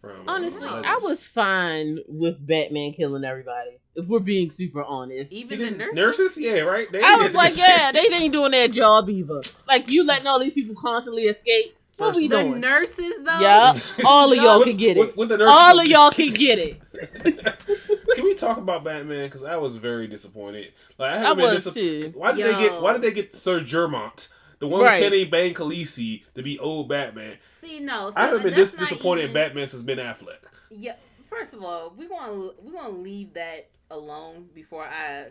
[0.00, 3.78] From, Honestly, I was fine with Batman killing everybody.
[3.94, 5.96] If we're being super honest, even the nurses?
[5.96, 6.90] nurses, yeah, right.
[6.90, 9.42] They I was like, yeah, they ain't doing their job either.
[9.68, 11.76] Like you letting all these people constantly escape.
[11.98, 12.60] What we the doing?
[12.60, 13.40] nurses though.
[13.40, 15.14] Yeah, all of y'all can get it.
[15.42, 16.80] all of y'all can get it.
[18.14, 19.26] can we talk about Batman?
[19.26, 20.72] Because I was very disappointed.
[20.96, 22.12] Like I, I was dis- too.
[22.14, 22.52] Why did Yo.
[22.52, 22.80] they get?
[22.80, 24.30] Why did they get Sir Germont?
[24.60, 25.02] The one right.
[25.02, 27.38] with Kenny Bane Khaleesi to be old Batman.
[27.60, 29.30] See, no, I haven't been this disappointed even...
[29.30, 30.38] in Batman since Ben Affleck.
[30.70, 30.96] Yeah,
[31.28, 35.28] first of all, we want to we want to leave that alone before I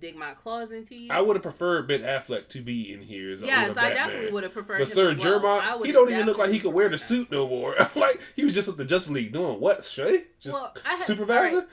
[0.00, 1.12] dig my claws into you.
[1.12, 3.32] I would have preferred Ben Affleck to be in here.
[3.32, 4.78] As yes, I definitely would have preferred.
[4.78, 5.82] But Sir well.
[5.82, 7.76] he don't even look like he could wear the suit no more.
[7.94, 9.84] like he was just at the Justice League doing what?
[9.84, 11.56] Shay, just well, had, supervisor.
[11.56, 11.66] Right.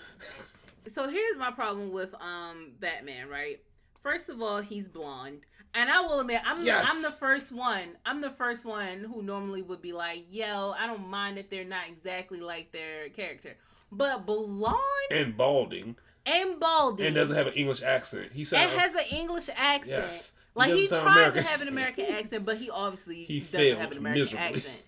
[0.93, 3.29] So here's my problem with um Batman.
[3.29, 3.61] Right,
[4.01, 5.41] first of all, he's blonde.
[5.77, 6.87] And I will admit, I'm yes.
[6.89, 7.97] I'm the first one.
[8.05, 11.65] I'm the first one who normally would be like, "Yo, I don't mind if they're
[11.65, 13.57] not exactly like their character."
[13.91, 14.79] But blonde
[15.11, 18.31] and balding and balding and doesn't have an English accent.
[18.31, 20.05] He sounds it has an English accent.
[20.11, 20.31] Yes.
[20.55, 21.43] Like he, he tried American.
[21.43, 24.57] to have an American accent, but he obviously he doesn't have an American miserably.
[24.59, 24.81] accent.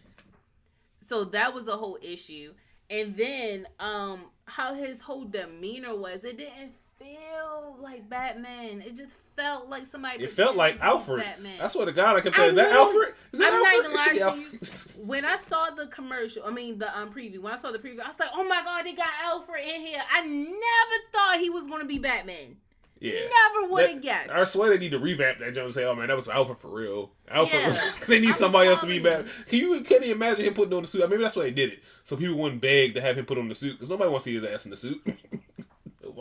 [1.06, 2.54] So that was a whole issue.
[2.90, 8.82] And then um how his whole demeanor was, it didn't feel like Batman.
[8.86, 10.24] It just felt like somebody.
[10.24, 11.24] It felt like Alfred.
[11.24, 11.62] Batman.
[11.62, 12.48] I swear to God, I can tell.
[12.50, 13.14] Is that Alfred?
[13.32, 13.94] Is that I'm Alfred?
[13.96, 15.06] not gonna lie to you.
[15.08, 17.40] When I saw the commercial, I mean the um preview.
[17.42, 19.82] When I saw the preview, I was like, "Oh my God, they got Alfred in
[19.82, 22.58] here." I never thought he was gonna be Batman.
[23.00, 23.12] Yeah.
[23.14, 24.32] Never would have guessed.
[24.32, 26.58] I swear they need to revamp that joke and say, "Oh man, that was Alfred
[26.58, 27.68] for real." Alfred Yeah.
[27.68, 27.80] was.
[28.08, 29.32] they need I'm somebody else to be Batman.
[29.48, 31.08] Can you can you imagine him putting on the suit?
[31.08, 33.50] Maybe that's why they did it, so people wouldn't beg to have him put on
[33.50, 35.02] the suit because nobody wants to see his ass in the suit.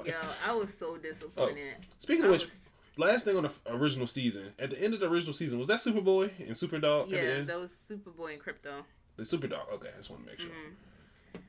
[0.06, 0.14] Yo,
[0.44, 1.74] I was so disappointed.
[2.00, 5.00] Speaking I of which, was- last thing on the original season, at the end of
[5.00, 7.04] the original season, was that Superboy and Superdog?
[7.04, 7.48] at the yeah, end?
[7.48, 8.82] that was Superboy and Krypto.
[9.16, 9.72] the Superdog.
[9.74, 10.50] Okay, I just want to make sure.
[10.50, 11.40] Mhm.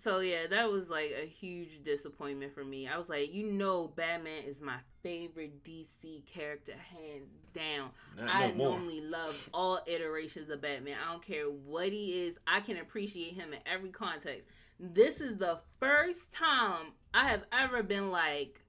[0.00, 2.86] So yeah, that was like a huge disappointment for me.
[2.86, 7.90] I was like, you know, Batman is my favorite DC character, hands down.
[8.16, 10.96] Not I no normally love all iterations of Batman.
[11.04, 12.36] I don't care what he is.
[12.46, 14.42] I can appreciate him in every context.
[14.78, 18.60] This is the first time I have ever been like,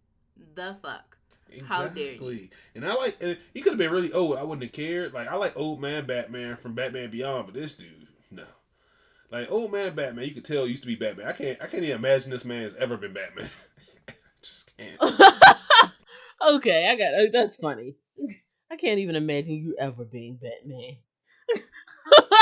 [0.55, 1.17] the fuck.
[1.67, 2.49] How dare you.
[2.75, 4.37] And I like, and he could have been really old.
[4.37, 5.13] I wouldn't have cared.
[5.13, 8.45] Like I like old man Batman from Batman Beyond, but this dude, no.
[9.31, 11.27] Like old man Batman, you could tell used to be Batman.
[11.27, 13.49] I can't, I can't even imagine this man has ever been Batman.
[14.41, 14.99] Just can't.
[16.47, 17.95] okay, I got uh, that's funny.
[18.71, 20.97] I can't even imagine you ever being Batman.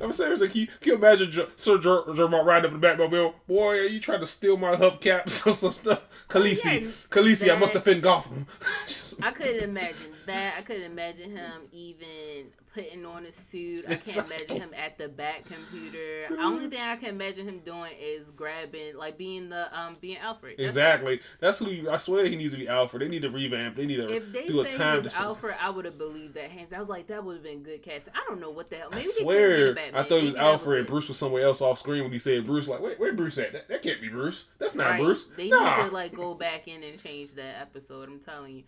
[0.00, 0.40] I'm serious.
[0.40, 3.34] Like, can you, can you imagine Jer- Sir Jer- Jermont riding up in the Batmobile?
[3.46, 6.02] Boy, are you trying to steal my hubcaps or some stuff?
[6.28, 8.46] Khaleesi, oh, yeah, Khaleesi, I must defend Gotham.
[9.22, 10.54] I couldn't imagine that.
[10.58, 13.84] I couldn't imagine him even putting on a suit.
[13.88, 16.26] I can't imagine him at the back computer.
[16.28, 20.18] The only thing I can imagine him doing is grabbing, like being the um being
[20.18, 20.56] Alfred.
[20.58, 21.20] That's exactly.
[21.40, 21.70] That's who.
[21.70, 23.02] You, I swear he needs to be Alfred.
[23.02, 23.76] They need to revamp.
[23.76, 24.96] They need to If they do a say time.
[24.98, 25.14] he was.
[25.14, 26.72] Alfred, I would have believed that hands.
[26.72, 28.12] I was like, that would have been good casting.
[28.14, 28.88] I don't know what the hell.
[28.92, 29.78] I Maybe they could've swear.
[29.94, 30.78] I thought he was Maybe was Alfred.
[30.80, 30.88] and.
[30.88, 32.68] Bruce was somewhere else off screen when he said Bruce.
[32.68, 33.52] Like, wait, where Bruce at?
[33.52, 34.44] That, that can't be Bruce.
[34.58, 35.02] That's not Right.
[35.02, 35.26] Bruce.
[35.36, 35.76] They nah.
[35.82, 38.08] need to like go back in and change that episode.
[38.08, 38.62] I'm telling you.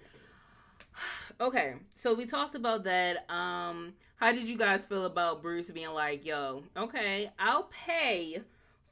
[1.40, 3.24] Okay, so we talked about that.
[3.30, 8.42] Um, how did you guys feel about Bruce being like, "Yo, okay, I'll pay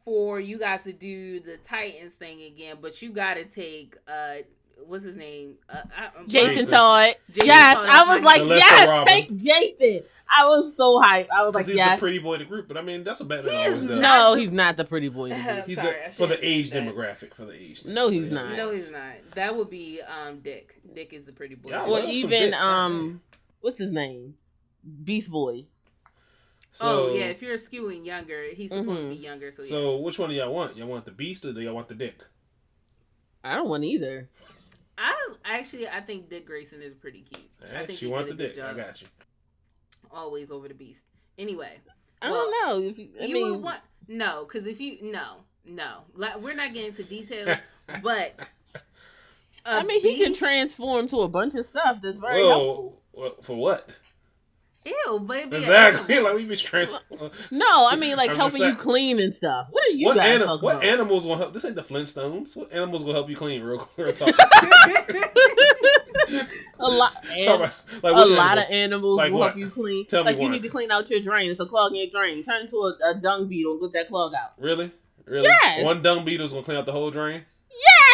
[0.02, 4.37] for you guys to do the Titans thing again, but you got to take uh,
[4.86, 5.54] what's his name?
[5.68, 6.70] Uh, I, Jason, Jason.
[6.72, 7.14] Todd.
[7.30, 9.06] Jason yes, Todd I was like, The yes, Robin.
[9.06, 10.02] take Jason.
[10.30, 11.28] I was so hyped.
[11.34, 11.96] I was like, he's yes.
[11.98, 13.44] the pretty boy of the group, but I mean, that's a bad.
[13.46, 14.00] He is always does.
[14.00, 15.30] no, he's not the pretty boy.
[15.30, 15.66] in the group.
[15.66, 16.82] He's Sorry, the, for the age that.
[16.82, 17.32] demographic.
[17.34, 17.84] For the age.
[17.86, 18.32] No, he's demographic.
[18.32, 18.56] not.
[18.56, 19.12] No, he's not.
[19.34, 20.80] That would be um Dick.
[20.94, 21.70] Dick is the pretty boy.
[21.70, 22.54] Yeah, I Well, even Dick.
[22.60, 23.22] um,
[23.62, 24.34] what's his name?
[25.04, 25.62] Beast Boy.
[26.72, 29.10] So, oh yeah, if you're skewing younger, he's supposed to Mhm.
[29.10, 29.50] be younger.
[29.50, 29.68] So, yeah.
[29.70, 30.76] So which one do y'all want?
[30.76, 32.18] Y'all want the Beast or do y'all want the Dick?
[33.42, 34.28] I don't want either.
[34.98, 37.48] I actually I think Dick Grayson is pretty cute.
[37.74, 38.64] I think she he want the a good Dick.
[38.64, 39.08] I got you.
[40.11, 41.04] Always over the beast.
[41.38, 41.78] Anyway,
[42.20, 42.88] I Well, don't know.
[42.88, 46.54] If you, I you mean, would want no, because if you no no, like we're
[46.54, 47.58] not getting into details,
[48.02, 48.50] but
[49.64, 52.42] I a mean, he can transform to a bunch of stuff that's very.
[52.42, 53.88] Whoa, well, for what?
[55.07, 56.14] Ew, but it'd be an Exactly.
[56.16, 56.33] animal.
[56.33, 56.88] like we be straight.
[57.51, 59.68] No, I mean like I'm helping you clean and stuff.
[59.70, 60.85] What are you what guys anim- talking what about?
[60.87, 61.53] animals will help?
[61.55, 62.57] This ain't the Flintstones.
[62.57, 63.62] What animals will help you clean?
[63.62, 64.16] Real quick.
[66.81, 67.61] A lot, talk and
[68.03, 69.46] like, a which lot of animals Like will what?
[69.48, 70.07] help you clean.
[70.07, 70.53] Tell me like you one.
[70.53, 71.51] need to clean out your drain.
[71.51, 72.44] It's a clog in your drain.
[72.44, 74.53] Turn into a, a dung beetle and get that clog out.
[74.59, 74.90] Really?
[75.24, 75.46] Really?
[75.48, 75.83] Yes.
[75.85, 77.42] One dung beetle's gonna clean out the whole drain?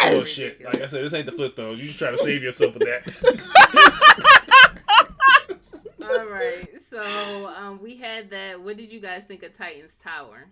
[0.01, 0.13] Yes.
[0.15, 0.63] Oh shit!
[0.63, 1.77] Like I said, this ain't the Flintstones.
[1.77, 4.41] You just try to save yourself with that.
[6.09, 8.61] All right, so um, we had that.
[8.61, 10.47] What did you guys think of Titans Tower?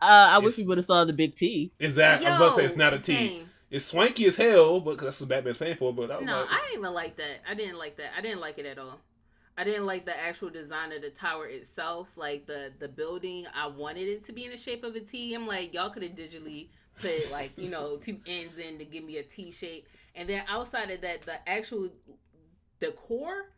[0.00, 1.72] Uh, I wish we would have saw the big T.
[1.78, 2.26] exactly.
[2.26, 3.12] I was about to say it's not a T.
[3.14, 3.50] same.
[3.70, 5.92] It's swanky as hell, but 'cause that's what Batman's paying for.
[5.92, 7.40] But I was No, like, I didn't even like that.
[7.48, 8.10] I didn't like that.
[8.16, 8.98] I didn't like it at all.
[9.58, 13.46] I didn't like the actual design of the tower itself, like the the building.
[13.54, 15.34] I wanted it to be in the shape of a T.
[15.34, 16.68] I'm like, y'all could have digitally
[17.00, 20.42] put like you know two ends in to give me a T shape, and then
[20.48, 21.90] outside of that, the actual
[22.80, 23.50] decor.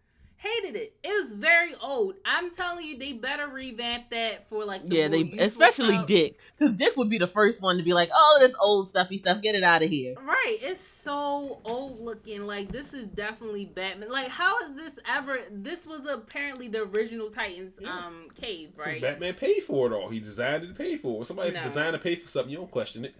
[0.42, 0.96] Hated it.
[1.04, 2.14] It was very old.
[2.24, 6.06] I'm telling you, they better revamp that for like the yeah, they especially crowd.
[6.08, 9.18] Dick, because Dick would be the first one to be like, "Oh, this old stuffy
[9.18, 12.42] stuff, get it out of here." Right, it's so old looking.
[12.44, 14.10] Like this is definitely Batman.
[14.10, 15.38] Like how is this ever?
[15.52, 17.96] This was apparently the original Titans Yeah.
[17.96, 19.00] um cave, 'cause right?
[19.00, 20.08] Batman paid for it all.
[20.08, 21.26] He designed it to pay for it.
[21.26, 21.62] Somebody No.
[21.62, 23.14] designed to pay for something, you don't question it.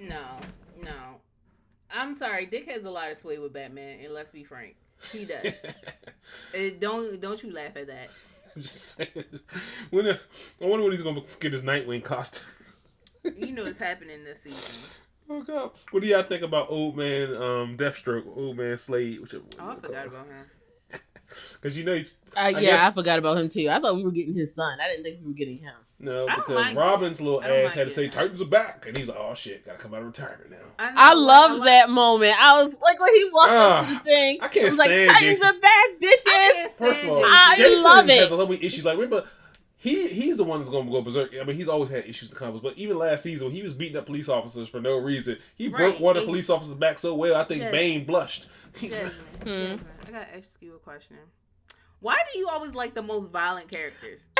[0.00, 0.38] No,
[0.82, 1.20] no.
[1.92, 4.74] I'm sorry, Dick has a lot of sway with Batman, and let's be frank,
[5.12, 5.52] he does.
[6.54, 8.10] Uh, don't don't you laugh at that?
[8.54, 9.08] I'm just saying.
[9.90, 10.18] When I
[10.60, 12.42] wonder when he's gonna get his Nightwing costume.
[13.36, 14.74] You know what's happening this season.
[15.28, 15.70] Oh god!
[15.90, 19.20] What do y'all think about old man um Deathstroke, old man Slade?
[19.20, 20.46] Whichever Oh, I forgot about him.
[21.60, 22.14] Because you know he's.
[22.36, 23.68] Uh, I yeah, guess- I forgot about him too.
[23.70, 24.78] I thought we were getting his son.
[24.80, 25.74] I didn't think we were getting him.
[25.98, 28.08] No, because mind Robin's little ass mind had to say.
[28.08, 30.92] Titans are back, and he's like, "Oh shit, gotta come out of retirement now." know,
[30.94, 32.34] I love like- that moment.
[32.38, 34.38] I was like when he walked up to the thing.
[34.42, 35.46] Ah, I can't I was like, Titans Jason.
[35.46, 36.22] are back, bitches.
[36.26, 38.18] I can't First of all, stand I Jason love it.
[38.20, 38.84] has a little bit issues.
[38.84, 39.24] Like, remember,
[39.78, 41.34] he he's the one that's gonna go berserk.
[41.40, 43.72] I mean, he's always had issues with comics, but even last season, when he was
[43.72, 46.98] beating up police officers for no reason, he broke one of the police officers back
[46.98, 47.36] so well.
[47.36, 47.70] I think Yeah.
[47.70, 48.46] Bane blushed.
[48.80, 49.12] Jasmine,
[49.42, 49.46] Hmm.
[49.48, 51.16] Jasmine, I gotta ask you a question.
[52.00, 54.28] Why do you always like the most violent characters?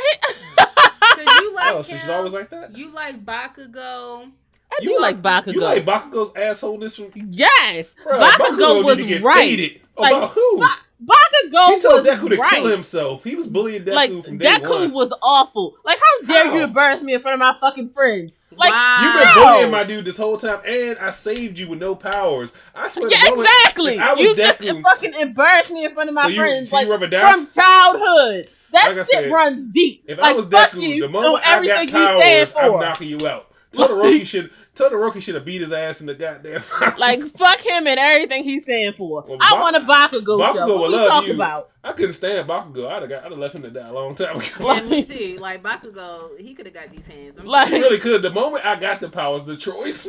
[1.16, 2.76] Because you like oh, so him, she's always like that.
[2.76, 4.30] you like Bakugo.
[4.70, 5.54] I do like Bakugo.
[5.54, 9.36] You like Bakugo's assholeness from yes, Bruh, Bakugo was to get right.
[9.36, 9.80] faded.
[9.96, 10.58] Like, About who?
[10.58, 10.66] Ba-
[11.04, 12.50] Bakugo he told was Deku to right.
[12.54, 13.24] kill himself.
[13.24, 14.92] He was bullying Deku like from day Deku one.
[14.92, 15.76] was awful.
[15.84, 16.54] Like how dare How?
[16.54, 18.32] you embarrass me in front of my fucking friends?
[18.56, 18.98] Like wow.
[19.02, 19.50] You've been No.
[19.52, 22.52] bullying my dude this whole time, and I saved you with no powers.
[22.74, 23.08] I swear.
[23.10, 23.98] yeah, moment exactly.
[23.98, 24.82] I was You just Deku.
[24.82, 27.32] fucking embarrassed me in front of my so you, friends, so like you rubber down.
[27.32, 28.48] from childhood.
[28.72, 30.04] That Like shit said, runs deep.
[30.08, 33.50] If like I was Deku, you the moment I got powers, I'm knocking you out.
[33.72, 36.98] Todoroki should Todoroki should have beat his ass in the goddamn house.
[36.98, 39.24] Like fuck him and everything he's saying for.
[39.26, 40.76] Well, I Bak- want a Bakugo, Bakugo show.
[40.78, 41.34] What we love talk you.
[41.34, 41.70] about?
[41.82, 42.88] I couldn't stand Bakugo.
[42.88, 44.46] I'd have got, I'd have left him to die a long time ago.
[44.74, 45.38] Yeah, me too.
[45.40, 47.38] Like Bakugo, he could have got these hands.
[47.38, 48.20] I'm Like- I really could.
[48.22, 50.06] The moment I got the powers, the choice.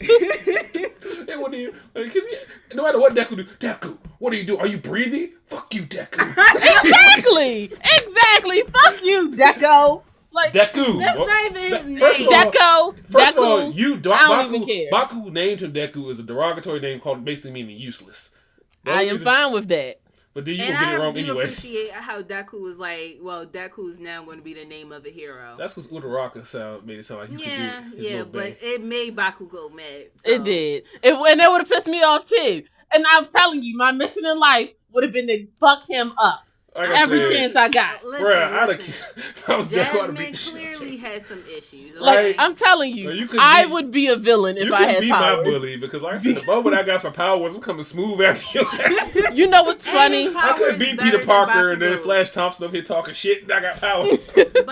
[0.00, 4.44] it wouldn't even, like, 'cause he- no matter what Deku do, Deku, what do you
[4.44, 4.58] do?
[4.58, 5.30] Are you breathing?
[5.46, 6.18] Fuck you, Deku.
[6.84, 8.62] exactly, exactly.
[8.62, 10.02] Fuck you, Deku.
[10.44, 10.98] Like Deku.
[10.98, 12.02] That's What- not even his that- name.
[12.02, 13.38] All, Deku, First Deku.
[13.38, 14.88] of all, you do, I don't Baku, even care.
[14.90, 18.30] Baku named him Deku is a derogatory name called basically meaning useless.
[18.84, 19.96] The I am fine with that.
[20.34, 21.44] But then you and gonna get it I wrong do anyway.
[21.44, 25.04] appreciate how Deku was like, well, Deku is now going to be the name of
[25.04, 25.56] a hero.
[25.58, 28.32] That's because Uraraka sound made it sound like you yeah, could do his yeah, but
[28.44, 28.56] bang.
[28.60, 30.04] it made Baku go mad.
[30.24, 30.84] so- It did.
[31.02, 32.62] It, and that would have pissed me off too.
[32.92, 36.44] And I'm telling you, my mission in life would have been to fuck him up
[36.78, 38.04] Like every said, chance I got.
[38.04, 39.22] Listen, Bruh, I'd have, listen.
[39.36, 40.98] if I was Deku, I'd have Jasmine beat the shit out of clearly you.
[41.02, 41.92] has some issues.
[41.94, 42.00] Right.
[42.00, 42.34] Like okay?
[42.38, 44.88] I'm telling you, you could I be- would be a villain if You I can
[44.90, 45.36] had be powers.
[45.38, 48.20] my bully because, like I said, the moment I got some powers, I'm coming smooth
[48.22, 48.66] after you.
[49.34, 50.28] You know what's funny?
[50.28, 53.42] I could powers beat Peter Parker and then Flash Thompson up here talking shit.
[53.42, 54.10] And I got powers.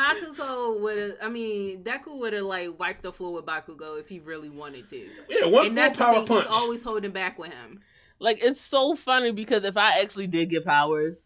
[0.01, 1.13] Bakugo would have.
[1.23, 4.89] I mean, Deku would have like wiped the floor with Bakugo if he really wanted
[4.91, 5.09] to.
[5.29, 6.27] yeah, one and full that's the power thing.
[6.27, 6.47] punch.
[6.47, 7.81] He's always holding back with him.
[8.19, 11.23] Like it's so funny because if I actually did get powers,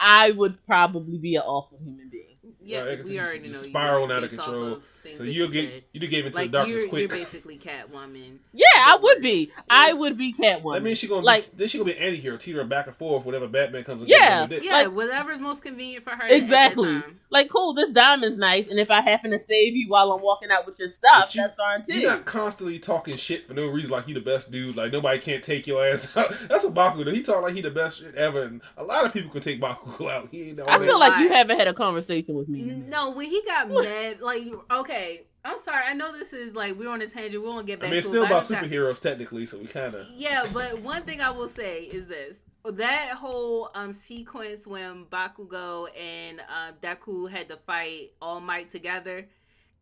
[0.00, 2.24] I would probably be an awful human being.
[2.60, 3.44] Yeah, Right, 'cause we already know.
[3.46, 4.72] you spiraling are out of based off control.
[4.74, 5.82] of things so that you'll you get said.
[5.92, 7.10] you gave into like the you're, darkness you're quick.
[7.10, 8.38] basically Catwoman.
[8.52, 9.50] Yeah, I would be.
[9.54, 9.62] Yeah.
[9.68, 10.74] I would be Catwoman.
[10.74, 12.96] That means she's gonna like be, then she gonna be an anti-hero, teetering back and
[12.96, 14.02] forth whenever Batman comes.
[14.02, 14.64] and Yeah, gives her the dick.
[14.64, 16.26] Yeah, Like- whatever's most convenient for her.
[16.28, 16.88] Exactly.
[16.88, 17.18] At that time.
[17.30, 20.50] like cool, this diamond's nice, and if I happen to save you while I'm walking
[20.50, 21.94] out with your stuff, you- that's fine too.
[21.98, 24.76] You're not constantly talking shit for no reason, like you the best dude.
[24.76, 26.34] Like nobody can't take your ass out.
[26.48, 27.10] That's what Baku do.
[27.10, 29.60] He talk like he the best shit ever, and a lot of people can take
[29.60, 30.28] Baku out.
[30.30, 30.86] He ain't no I way.
[30.86, 32.62] feel like you haven't had a conversation with me.
[32.62, 34.97] No, when he got mad, like okay,
[35.44, 35.84] I'm sorry.
[35.86, 37.42] I know this is like we're on a tangent.
[37.42, 37.86] We won't get back.
[37.88, 38.28] I back mean, it's to still it.
[38.28, 40.06] but I about just got- superheroes technically, so we kind of.
[40.14, 45.86] Yeah, but one thing I will say is this: that whole um sequence when Bakugo
[45.98, 49.26] and uh, Deku had to fight All Might together,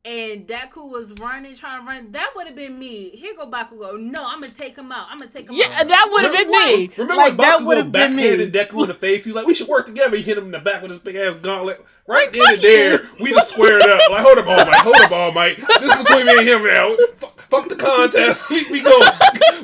[0.04, 2.12] and Deku was running, trying to run.
[2.12, 3.08] That would have been me.
[3.10, 3.98] Here go Bakugo.
[3.98, 5.08] No, I'm gonna take him out.
[5.10, 5.70] I'm gonna take him Yeah, out.
[5.72, 6.90] Yeah, that would have been me.
[6.96, 8.22] Remember like when that Bakugo would have been me.
[8.30, 9.24] backhanded Deku in the face?
[9.24, 11.00] He was like, "We should work together." He hit him in the back with his
[11.00, 11.84] big ass gauntlet.
[12.08, 14.00] Right Like, then and there, we just squared up.
[14.10, 14.74] Like, hold up, All Might.
[14.76, 15.56] Hold up, All Might.
[15.80, 16.96] This is between me and him now.
[17.18, 18.48] Fuck, fuck the contest.
[18.48, 19.00] We, we go.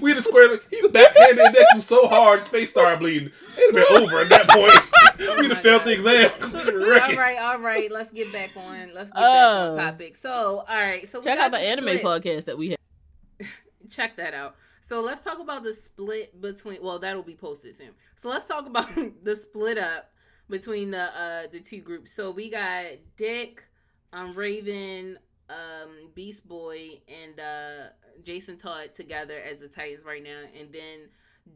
[0.00, 0.52] We just squared.
[0.54, 0.60] up.
[0.70, 3.30] He backhanded Deku so hard, his face started bleeding.
[3.56, 4.72] It'd have been over at that point.
[5.24, 5.88] Oh We'd my have failed God.
[5.88, 6.30] the exam.
[6.40, 7.18] We'd have wrecked all it.
[7.18, 7.92] right, all right.
[7.92, 8.92] Let's get back on.
[8.94, 9.76] Let's get back on Oh.
[9.76, 10.16] topic.
[10.16, 11.06] So, all right.
[11.06, 12.02] So we Check got out the anime split.
[12.02, 13.48] podcast that we have.
[13.90, 14.56] check that out.
[14.88, 16.82] So let's talk about the split between.
[16.82, 17.90] Well, that'll be posted soon.
[18.16, 18.88] So let's talk about
[19.22, 20.10] the split up
[20.52, 22.12] between the uh the two groups.
[22.12, 22.84] So we got
[23.16, 23.64] Dick,
[24.12, 27.88] um, Raven, um, Beast Boy, and uh
[28.22, 31.08] Jason Todd together as the Titans right now, and then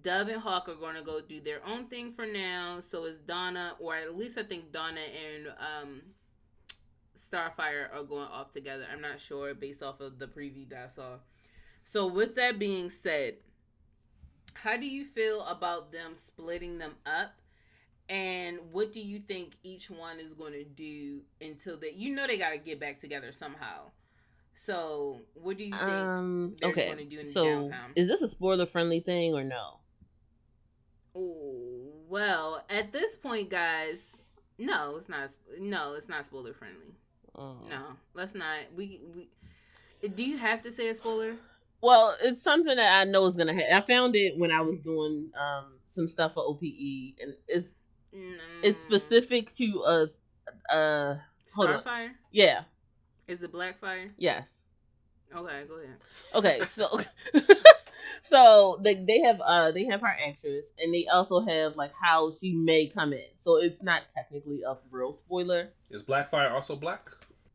[0.03, 2.81] Dove and Hawk are going to go do their own thing for now.
[2.81, 6.01] So is Donna, or at least I think Donna and um
[7.17, 8.85] Starfire are going off together.
[8.91, 11.19] I'm not sure based off of the preview that I saw.
[11.85, 13.37] So with that being said,
[14.55, 17.35] how do you feel about them splitting them up?
[18.09, 22.27] And what do you think each one is going to do until they you know
[22.27, 23.90] they got to get back together somehow.
[24.54, 26.57] So, what do you think Um.
[26.61, 26.87] they're Okay.
[26.87, 27.92] going to do in So, downtime?
[27.96, 29.81] is this a spoiler-friendly thing or no?
[31.15, 34.04] Oh, well, at this point, guys,
[34.59, 35.31] no, it's not.
[35.59, 36.94] No, it's not spoiler friendly.
[37.37, 37.57] Oh.
[37.69, 38.59] No, let's not.
[38.77, 39.29] We we.
[40.09, 41.37] Do you have to say a spoiler?
[41.83, 43.73] Well, it's something that I know is gonna happen.
[43.75, 47.75] I found it when I was doing um some stuff for OPE, and it's
[48.17, 48.37] mm.
[48.62, 50.08] it's specific to a
[50.73, 52.10] uh Starfire.
[52.33, 52.62] Yeah.
[53.29, 54.10] Is it Blackfire?
[54.17, 54.48] Yes.
[55.35, 55.96] Okay, go ahead.
[56.35, 56.98] Okay, so
[58.23, 62.31] so they they have uh they have her actress and they also have like how
[62.31, 63.29] she may come in.
[63.40, 65.71] So it's not technically a real spoiler.
[65.90, 67.10] Is Blackfire also black?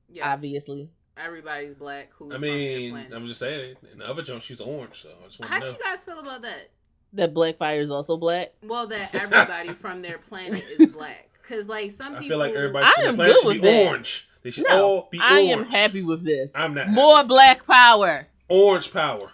[0.09, 0.26] Yes.
[0.26, 0.89] Obviously.
[1.18, 2.09] Everybody's black.
[2.14, 3.76] Who's I mean, I'm just saying.
[3.91, 5.03] In the other junk, she's orange.
[5.03, 5.72] So I just want How to know.
[5.74, 6.70] do you guys feel about that?
[7.14, 8.53] That Blackfire is also black.
[8.64, 11.30] Well, that everybody from their planet is black.
[11.41, 13.88] Because like some people, I feel like everybody from I am planet good with that.
[13.88, 14.30] orange.
[14.43, 15.32] They should no, all be orange.
[15.32, 16.51] I am happy with this.
[16.55, 16.89] I'm not.
[16.89, 17.28] More happy.
[17.28, 18.28] black power.
[18.47, 19.32] Orange power.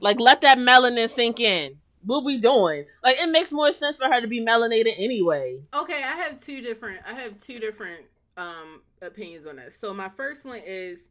[0.00, 1.78] Like let that melanin sink in.
[2.04, 2.84] What we doing?
[3.02, 5.58] Like it makes more sense for her to be melanated anyway.
[5.72, 7.00] Okay, I have two different.
[7.06, 8.02] I have two different
[8.36, 9.76] um opinions on this.
[9.78, 11.08] So my first one is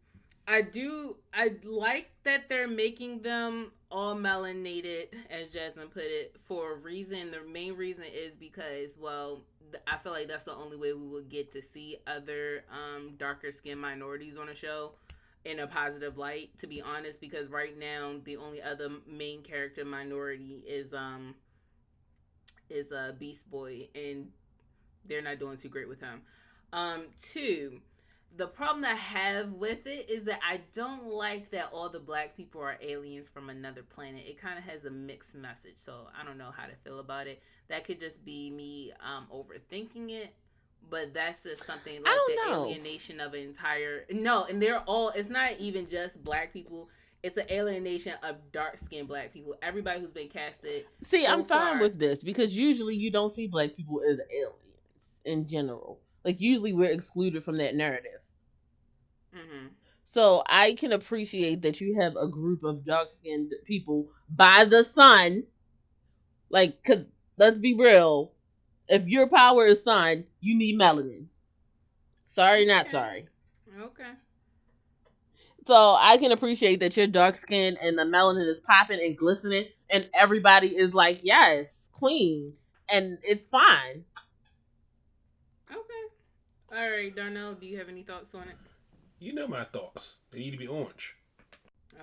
[0.47, 6.73] I do I like that they're making them all melanated, as Jasmine put it, for
[6.73, 7.31] a reason.
[7.31, 9.41] The main reason is because, well,
[9.87, 13.51] I feel like that's the only way we will get to see other um, darker
[13.51, 14.93] skinned minorities on a show
[15.45, 16.57] in a positive light.
[16.59, 21.35] To be honest, because right now the only other main character minority is um
[22.69, 24.29] is a uh, Beast Boy, and
[25.05, 26.21] they're not doing too great with him.
[26.71, 27.81] Um, two
[28.35, 32.35] the problem I have with it is that I don't like that all the black
[32.35, 34.23] people are aliens from another planet.
[34.27, 37.27] It kind of has a mixed message, so I don't know how to feel about
[37.27, 37.41] it.
[37.69, 40.33] That could just be me um, overthinking it,
[40.89, 42.65] but that's just something like the know.
[42.65, 45.09] alienation of an entire no, and they're all.
[45.09, 46.89] It's not even just black people.
[47.21, 49.55] It's an alienation of dark skinned black people.
[49.61, 50.85] Everybody who's been casted.
[51.03, 54.19] See, so I'm fine far, with this because usually you don't see black people as
[54.35, 55.99] aliens in general.
[56.25, 58.22] Like usually we're excluded from that narrative.
[59.35, 59.67] Mm-hmm.
[60.03, 64.83] So I can appreciate that you have a group of dark skinned people by the
[64.83, 65.43] sun.
[66.49, 67.05] Like, cause
[67.37, 68.33] let's be real.
[68.87, 71.27] If your power is sun, you need melanin.
[72.23, 73.27] Sorry, not sorry.
[73.81, 74.13] Okay.
[75.65, 79.65] So I can appreciate that you're dark skinned and the melanin is popping and glistening,
[79.89, 82.53] and everybody is like, yes, queen.
[82.89, 84.05] And it's fine.
[85.69, 86.05] Okay.
[86.71, 88.57] All right, Darnell, do you have any thoughts on it?
[89.23, 90.15] You know my thoughts.
[90.31, 91.15] They need to be orange.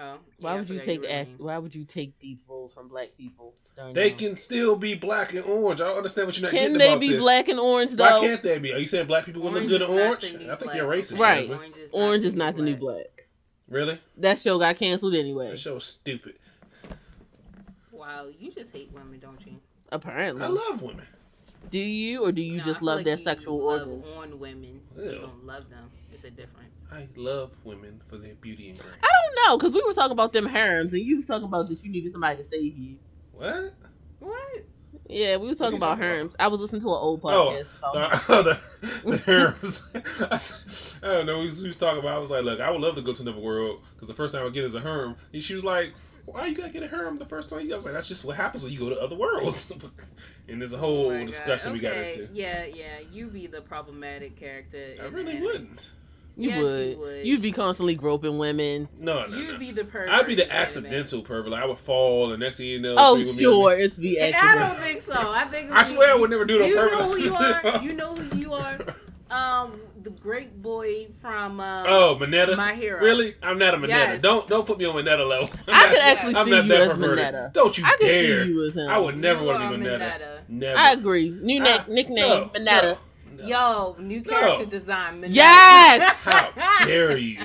[0.01, 3.55] Oh, why would you take act, Why would you take these roles from black people?
[3.93, 4.17] They know.
[4.17, 5.83] can still be black and orange.
[5.83, 6.93] I don't understand what you're not can getting about this.
[6.93, 8.05] Can they be black and orange though?
[8.05, 8.73] Why can't they be?
[8.73, 10.25] Are you saying black people orange look good in orange?
[10.25, 11.19] I think you're racist.
[11.19, 11.51] Right.
[11.51, 13.29] Orange is, orange is not the new black.
[13.69, 14.01] Really?
[14.17, 15.51] That show got canceled anyway.
[15.51, 16.37] That show's stupid.
[17.93, 19.61] Wow, you just hate women, don't you?
[19.93, 20.43] Apparently.
[20.43, 21.05] I love women.
[21.71, 24.07] Do you, or do you no, just love like their sexual organs?
[24.17, 24.81] on women.
[24.97, 25.05] Ew.
[25.05, 25.91] You don't love them.
[26.23, 26.69] It's a difference.
[26.93, 28.93] I love women for their beauty and grace.
[29.03, 31.71] I don't know, because we were talking about them harems, and you was talking about
[31.71, 32.99] that you needed somebody to save you.
[33.33, 33.73] What?
[34.19, 34.65] What?
[35.09, 36.37] Yeah, we was talking about harems.
[36.39, 37.67] I was listening to an old oh, podcast.
[37.83, 38.43] Oh, oh
[38.83, 39.89] the, the harems.
[41.03, 41.39] I don't know.
[41.39, 42.17] We was, we was, talking about.
[42.17, 44.35] I was like, look, I would love to go to another world because the first
[44.35, 45.17] time I get is a harem.
[45.33, 45.95] And she was like,
[46.27, 47.73] why you gotta get a harem the first time?
[47.73, 49.73] I was like, that's just what happens when you go to other worlds.
[50.49, 51.73] and there's a whole oh discussion okay.
[51.73, 52.29] we got into.
[52.35, 52.99] Yeah, yeah.
[53.11, 54.97] You be the problematic character.
[55.01, 55.89] I really wouldn't.
[56.37, 56.89] You, yes, would.
[56.89, 57.27] you would.
[57.27, 58.89] You'd be constantly groping women.
[58.99, 59.59] No, no, You'd no.
[59.59, 60.09] be the pervert.
[60.09, 61.51] I'd be the accidental pervert.
[61.51, 64.65] Like I would fall, and next thing you know, oh sure, it's be accidental.
[64.65, 65.33] I don't think so.
[65.33, 66.99] I think I swear I would never do no you pervert.
[66.99, 67.83] know who you are.
[67.83, 68.79] You know who you are.
[69.31, 73.03] Um, the great boy from um, oh Mineta, my hero.
[73.03, 73.89] Really, I'm not a Mineta.
[73.89, 74.23] Yes.
[74.23, 75.49] Don't don't put me on Mineta level.
[75.69, 77.25] I'm i not, could actually I'm see you as perverted.
[77.35, 77.53] Mineta.
[77.53, 78.45] Don't you I could dare.
[78.45, 78.89] See you as him.
[78.89, 79.99] I would never want to be Mineta.
[79.99, 80.39] Mineta.
[80.49, 80.79] Never.
[80.79, 81.31] I agree.
[81.31, 82.83] New I, nickname no, Mineta.
[82.83, 82.99] No.
[83.45, 84.71] Yo, new character no.
[84.71, 85.25] design.
[85.29, 86.13] Yes.
[86.25, 87.41] How dare you?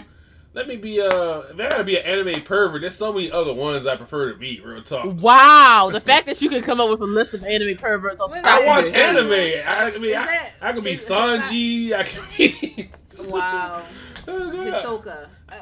[0.54, 1.08] Let me be uh
[1.50, 4.38] if I gotta be an anime pervert, there's so many other ones I prefer to
[4.38, 5.22] be, real talk.
[5.22, 5.90] Wow.
[5.92, 8.88] The fact that you can come up with a list of anime perverts I watch
[8.88, 9.34] anime.
[9.34, 12.90] I, I mean I, that, I, can be is, Sanji, I can be
[13.30, 13.84] Wow.
[14.28, 15.28] oh, Hisoka.
[15.50, 15.56] Uh,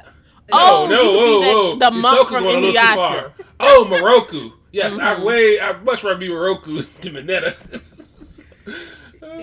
[0.51, 1.75] oh, no, whoa, whoa.
[1.77, 3.31] The, the monk from Inuyasha.
[3.59, 4.51] Oh, Miroku.
[4.71, 5.01] Yes, mm-hmm.
[5.01, 7.55] I way I much rather be Miroku than Mineta.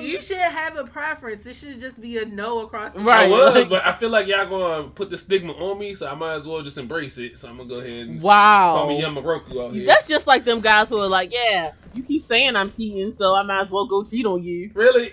[0.03, 1.47] You should have a preference.
[1.47, 3.15] It should just be a no across the board.
[3.15, 3.31] Right.
[3.31, 6.15] I was, but I feel like y'all gonna put the stigma on me, so I
[6.15, 7.39] might as well just embrace it.
[7.39, 8.75] So I'm gonna go ahead and wow.
[8.77, 9.87] call me Yamaroku out here.
[9.87, 13.35] That's just like them guys who are like, yeah, you keep saying I'm cheating, so
[13.37, 14.71] I might as well go cheat on you.
[14.75, 15.13] Really?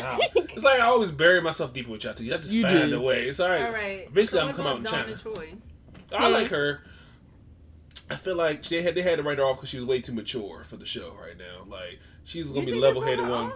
[0.00, 0.18] Wow.
[0.34, 2.32] it's like I always bury myself deeper with y'all too.
[2.32, 2.98] I just you find do.
[2.98, 3.24] a way.
[3.24, 3.66] It's all right.
[3.66, 4.06] All right.
[4.08, 5.16] Eventually, so I'm come out in Donna.
[5.16, 5.54] Troy?
[6.14, 6.82] I like her.
[8.10, 10.00] I feel like they had they had to write her off because she was way
[10.00, 11.64] too mature for the show right now.
[11.66, 13.52] Like she's gonna you be level headed one.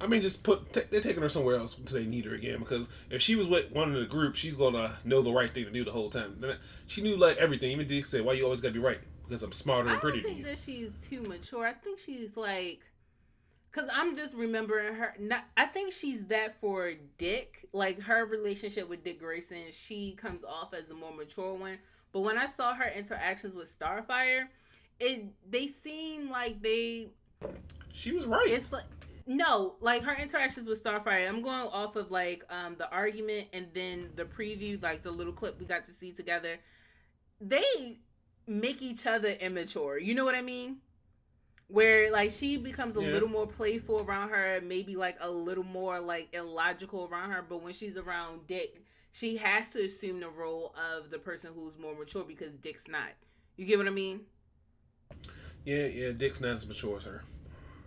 [0.00, 2.58] I mean, just put t- they're taking her somewhere else until they need her again.
[2.58, 5.64] Because if she was with one of the group, she's gonna know the right thing
[5.64, 6.42] to do the whole time.
[6.86, 7.70] She knew like everything.
[7.70, 10.20] Even Dick said, "Why you always gotta be right?" Because I'm smarter and prettier.
[10.20, 11.66] I don't think that she's too mature.
[11.66, 12.80] I think she's like,
[13.76, 15.14] because I'm just remembering her.
[15.18, 17.66] Not, I think she's that for Dick.
[17.72, 21.78] Like her relationship with Dick Grayson, she comes off as the more mature one.
[22.12, 24.44] But when I saw her interactions with Starfire,
[25.00, 27.08] it they seem like they.
[27.92, 28.48] She was right.
[28.48, 28.84] It's like
[29.26, 31.28] no, like her interactions with Starfire.
[31.28, 35.32] I'm going off of like um the argument and then the preview, like the little
[35.32, 36.58] clip we got to see together.
[37.40, 37.98] They
[38.46, 39.98] make each other immature.
[39.98, 40.78] You know what I mean?
[41.68, 43.10] Where like she becomes a yeah.
[43.10, 47.62] little more playful around her, maybe like a little more like illogical around her, but
[47.62, 51.96] when she's around Dick, she has to assume the role of the person who's more
[51.96, 53.08] mature because Dick's not.
[53.56, 54.20] You get what I mean?
[55.64, 57.24] Yeah, yeah, Dick's not as mature as her.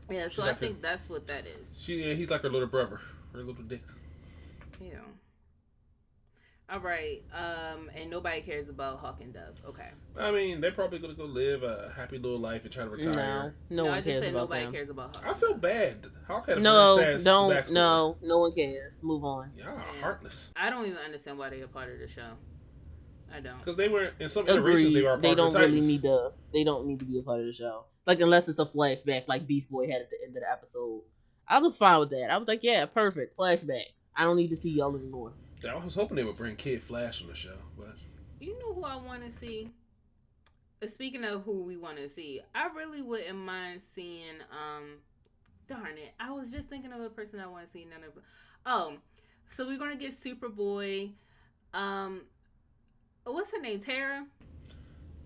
[0.10, 1.68] Yeah, so She's I like think that's what that is.
[1.78, 3.00] She, yeah, he's like her little brother,
[3.34, 3.84] her little Dick.
[4.82, 5.00] Yeah.
[6.72, 7.24] All right.
[7.34, 9.56] Um, and nobody cares about Hawk and Dove.
[9.68, 9.90] Okay.
[10.18, 13.56] I mean, they're probably gonna go live a happy little life and try to retire.
[13.70, 14.74] No, no, no one cares about nobody them.
[14.74, 15.26] cares about Hawk.
[15.26, 16.06] I feel bad.
[16.28, 17.72] Hawk had a no, don't, backstory.
[17.72, 18.98] no, no one cares.
[19.02, 19.52] Move on.
[19.58, 20.52] Y'all are heartless.
[20.56, 22.34] I don't even understand why they're a part of the show.
[23.34, 23.58] I don't.
[23.60, 26.32] Because they were in some iterations they were They don't the really need to.
[26.54, 27.86] They don't need to be a part of the show.
[28.10, 31.04] Like unless it's a flashback, like Beast Boy had at the end of the episode.
[31.48, 32.32] I was fine with that.
[32.32, 33.84] I was like, yeah, perfect flashback.
[34.16, 35.32] I don't need to see y'all anymore.
[35.64, 37.98] I was hoping they would bring Kid Flash on the show, but
[38.40, 39.70] you know who I want to see.
[40.82, 44.42] Uh, speaking of who we want to see, I really wouldn't mind seeing.
[44.52, 44.94] Um,
[45.68, 47.86] darn it, I was just thinking of a person I want to see.
[47.86, 48.24] None of.
[48.66, 48.94] Oh,
[49.50, 51.12] so we're gonna get Superboy.
[51.76, 52.22] Um,
[53.24, 53.80] what's her name?
[53.80, 54.26] Tara.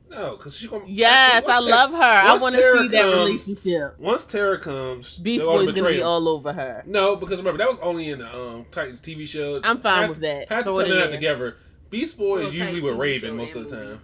[0.10, 0.86] No, because she's gonna.
[0.88, 1.97] Yes, I, I love her.
[1.97, 3.99] I want to see that relationship.
[3.99, 6.84] Once Tara comes, Beast Boy's gonna be all over her.
[6.86, 9.60] No, because remember that was only in the um, Titans TV show.
[9.64, 10.49] I'm fine had, with that.
[10.49, 11.58] Had to put that together.
[11.89, 14.01] Beast Boy is usually with Raven most of the time.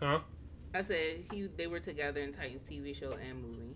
[0.00, 0.20] Huh?
[0.74, 3.74] I said he they were together in Titans TV show and movie.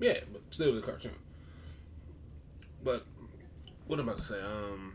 [0.00, 1.12] Yeah, but still the cartoon.
[2.82, 3.04] But
[3.86, 4.40] what am I to say?
[4.40, 4.94] Um,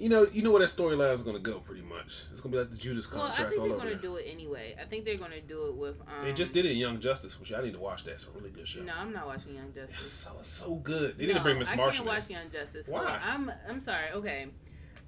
[0.00, 1.60] you know, you know where that storyline is going to go.
[1.60, 3.38] Pretty much, it's going to be like the Judas contract.
[3.38, 4.74] Well, I think they're going to do it anyway.
[4.80, 6.00] I think they're going to do it with.
[6.00, 8.04] Um, they just did it in Young Justice, which I need to watch.
[8.04, 8.80] That's a really good show.
[8.82, 9.98] No, I'm not watching Young Justice.
[10.02, 11.18] It's so it's so good.
[11.18, 12.02] They no, need to bring Miss Martian.
[12.02, 12.88] I can't watch Young Justice.
[12.88, 13.20] Why?
[13.22, 14.10] I'm I'm sorry.
[14.14, 14.46] Okay,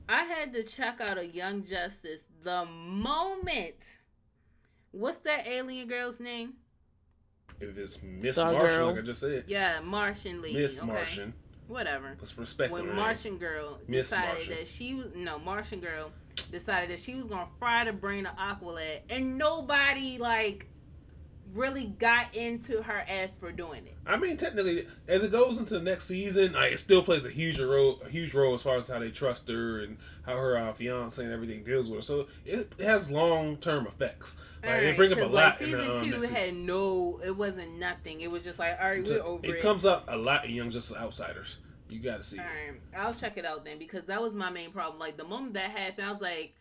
[0.09, 3.77] I had to check out a Young Justice the moment.
[4.91, 6.55] What's that alien girl's name?
[7.61, 9.45] If it's Miss Martian, like I just said.
[9.47, 10.59] Yeah, Martian lady.
[10.59, 10.93] Miss okay.
[10.93, 11.35] Martian
[11.73, 12.17] whatever.
[12.21, 14.55] Let's respect when Martian Girl Miss decided Martian.
[14.57, 16.11] that she was no Martian Girl
[16.51, 20.69] decided that she was gonna fry the brain of Aqualad, and nobody like
[21.55, 23.95] really got into her ass for doing it.
[24.07, 27.31] I mean, technically, as it goes into the next season, like, it still plays a
[27.31, 30.57] huge role, a huge role as far as how they trust her and how her
[30.57, 32.05] uh, fiance and everything deals with her.
[32.05, 34.35] So it, it has long term effects.
[34.63, 35.33] Like, right, they bring up a lot.
[35.33, 38.21] Like, season the, um, two had no, it wasn't nothing.
[38.21, 39.51] It was just like, all right, we're over it.
[39.51, 41.59] It comes up a lot in Young Justice Outsiders.
[41.89, 42.39] You got to see.
[42.39, 44.99] All right, I'll check it out then because that was my main problem.
[44.99, 46.55] Like the moment that happened, I was like,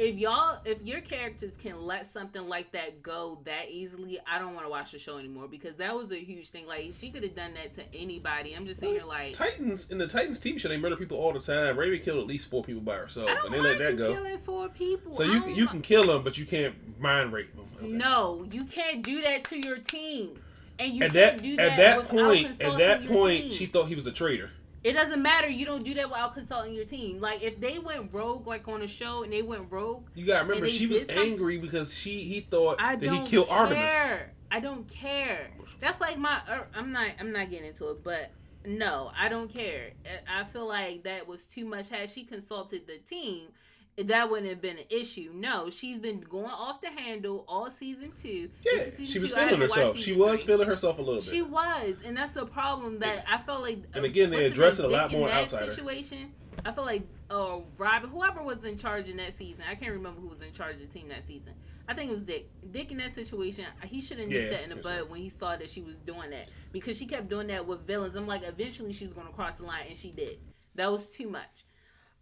[0.00, 4.54] if y'all, if your characters can let something like that go that easily, I don't
[4.54, 6.66] want to watch the show anymore because that was a huge thing.
[6.66, 8.54] Like she could have done that to anybody.
[8.54, 11.40] I'm just saying, like Titans in the Titans TV show, they murder people all the
[11.40, 11.78] time.
[11.78, 14.14] Raven killed at least four people by herself, and they let that go.
[14.14, 15.14] Killing four people.
[15.14, 17.66] So you you can kill them, but you can't mind rape them.
[17.76, 17.88] Okay.
[17.88, 20.40] No, you can't do that to your team.
[20.78, 23.52] And you at can't that, do that at that point, at that point, team.
[23.52, 24.50] she thought he was a traitor.
[24.82, 25.48] It doesn't matter.
[25.48, 27.20] You don't do that without consulting your team.
[27.20, 30.06] Like if they went rogue, like on a show, and they went rogue.
[30.14, 33.58] You gotta remember, she was angry because she he thought I that he killed care.
[33.58, 34.20] Artemis.
[34.50, 35.50] I don't care.
[35.80, 36.40] That's like my.
[36.48, 37.08] Uh, I'm not.
[37.18, 38.30] I'm not getting into it, but
[38.64, 39.90] no, I don't care.
[40.28, 41.88] I feel like that was too much.
[41.88, 43.48] Had she consulted the team,
[43.96, 45.30] that wouldn't have been an issue.
[45.34, 48.50] No, she's been going off the handle all season two.
[48.64, 49.36] Yeah, season she was two.
[49.36, 49.96] feeling herself.
[49.96, 51.24] She was feeling herself a little bit.
[51.24, 53.84] She was, and that's the problem that I felt like.
[53.94, 56.32] And again, they address it a lot more outside situation.
[56.64, 60.20] I feel like uh, Robin, whoever was in charge in that season, I can't remember
[60.20, 61.54] who was in charge of the team that season.
[61.88, 62.48] I think it was Dick.
[62.70, 65.28] Dick in that situation, he should have nipped yeah, that in the bud when he
[65.28, 68.14] saw that she was doing that because she kept doing that with villains.
[68.14, 70.38] I'm like, eventually she's going to cross the line, and she did.
[70.76, 71.64] That was too much.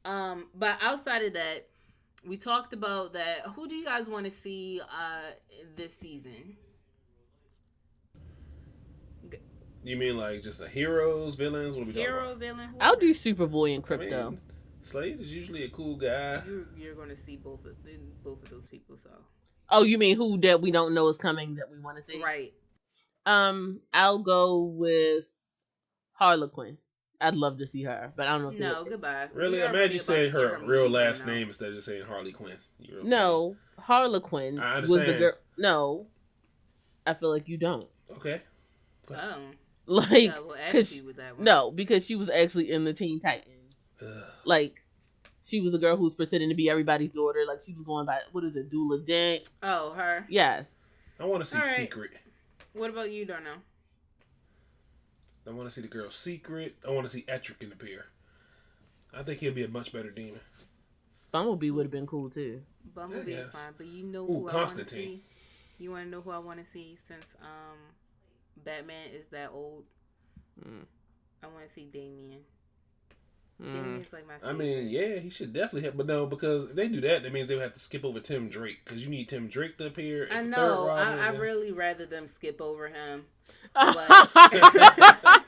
[0.08, 1.68] Um, but outside of that,
[2.26, 3.42] we talked about that.
[3.54, 5.32] Who do you guys want to see uh,
[5.76, 6.56] this season?
[9.84, 11.76] You mean like just a heroes, villains?
[11.76, 12.70] What are we Hero, villain.
[12.80, 14.26] I'll do Superboy and Krypto.
[14.26, 14.40] I mean,
[14.82, 16.42] Slade is usually a cool guy.
[16.46, 17.76] You're, you're going to see both of
[18.24, 18.96] both of those people.
[18.96, 19.10] So.
[19.68, 22.22] Oh, you mean who that we don't know is coming that we want to see?
[22.22, 22.54] Right.
[23.26, 25.26] Um, I'll go with
[26.12, 26.78] Harlequin.
[27.20, 28.50] I'd love to see her, but I don't know.
[28.50, 29.28] If no, goodbye.
[29.32, 29.60] Really?
[29.60, 32.56] Imagine saying her, her real last name instead of just saying Harley Quinn.
[33.02, 34.56] No, Harlequin
[34.86, 35.32] was the girl.
[35.56, 36.06] No,
[37.04, 37.88] I feel like you don't.
[38.12, 38.40] Okay.
[39.10, 39.36] Oh.
[39.86, 40.36] Like,
[40.70, 41.00] cause,
[41.38, 43.74] no, because she was actually in the Teen Titans.
[44.02, 44.24] Ugh.
[44.44, 44.84] Like,
[45.42, 47.40] she was the girl who was pretending to be everybody's daughter.
[47.48, 49.48] Like, she was going by what is it, Duela Dent?
[49.62, 50.26] Oh, her.
[50.28, 50.86] Yes.
[51.18, 51.76] I want to see right.
[51.76, 52.10] Secret.
[52.74, 53.56] What about you, Darnell?
[55.48, 56.76] I want to see the girl's Secret.
[56.86, 58.06] I want to see Etrigan appear.
[59.14, 60.40] I think he'll be a much better demon.
[61.30, 62.62] Bumblebee would have been cool too.
[62.94, 63.46] Bumblebee yes.
[63.46, 65.22] is fine, but you know who Ooh, I want to see.
[65.78, 67.78] You want to know who I want to see since um,
[68.64, 69.84] Batman is that old.
[70.66, 70.84] Mm.
[71.42, 72.40] I want to see Damian.
[73.62, 74.04] Mm.
[74.12, 77.24] Like I mean, yeah, he should definitely have, but no, because if they do that,
[77.24, 79.78] that means they would have to skip over Tim Drake because you need Tim Drake
[79.78, 80.28] to appear.
[80.30, 80.88] I know.
[80.88, 83.26] I, I really rather them skip over him.
[83.74, 85.42] But...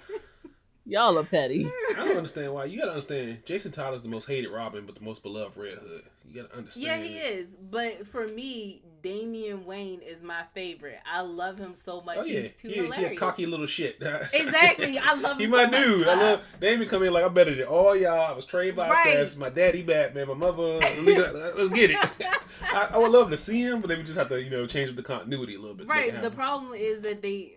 [0.91, 1.65] Y'all are petty.
[1.91, 2.65] I don't understand why.
[2.65, 3.39] You gotta understand.
[3.45, 6.03] Jason Todd is the most hated Robin, but the most beloved Red Hood.
[6.29, 6.85] You gotta understand.
[6.85, 7.47] Yeah, he is.
[7.71, 10.99] But for me, Damian Wayne is my favorite.
[11.07, 12.19] I love him so much.
[12.19, 12.41] Oh, yeah.
[12.41, 13.11] He's too he, hilarious.
[13.11, 14.03] He a cocky little shit.
[14.33, 14.99] exactly.
[14.99, 15.39] I love him.
[15.39, 16.09] He my so dude.
[16.09, 18.33] I love Damian come in like I'm better than all y'all.
[18.33, 19.15] I was trained by right.
[19.15, 19.39] Assassin.
[19.39, 20.27] My daddy Batman.
[20.27, 20.81] My mother.
[20.81, 21.99] Let's get it.
[22.63, 24.67] I, I, would love to see him, but they would just have to, you know,
[24.67, 25.87] change up the continuity a little bit.
[25.87, 26.21] Right.
[26.21, 27.55] The problem is that they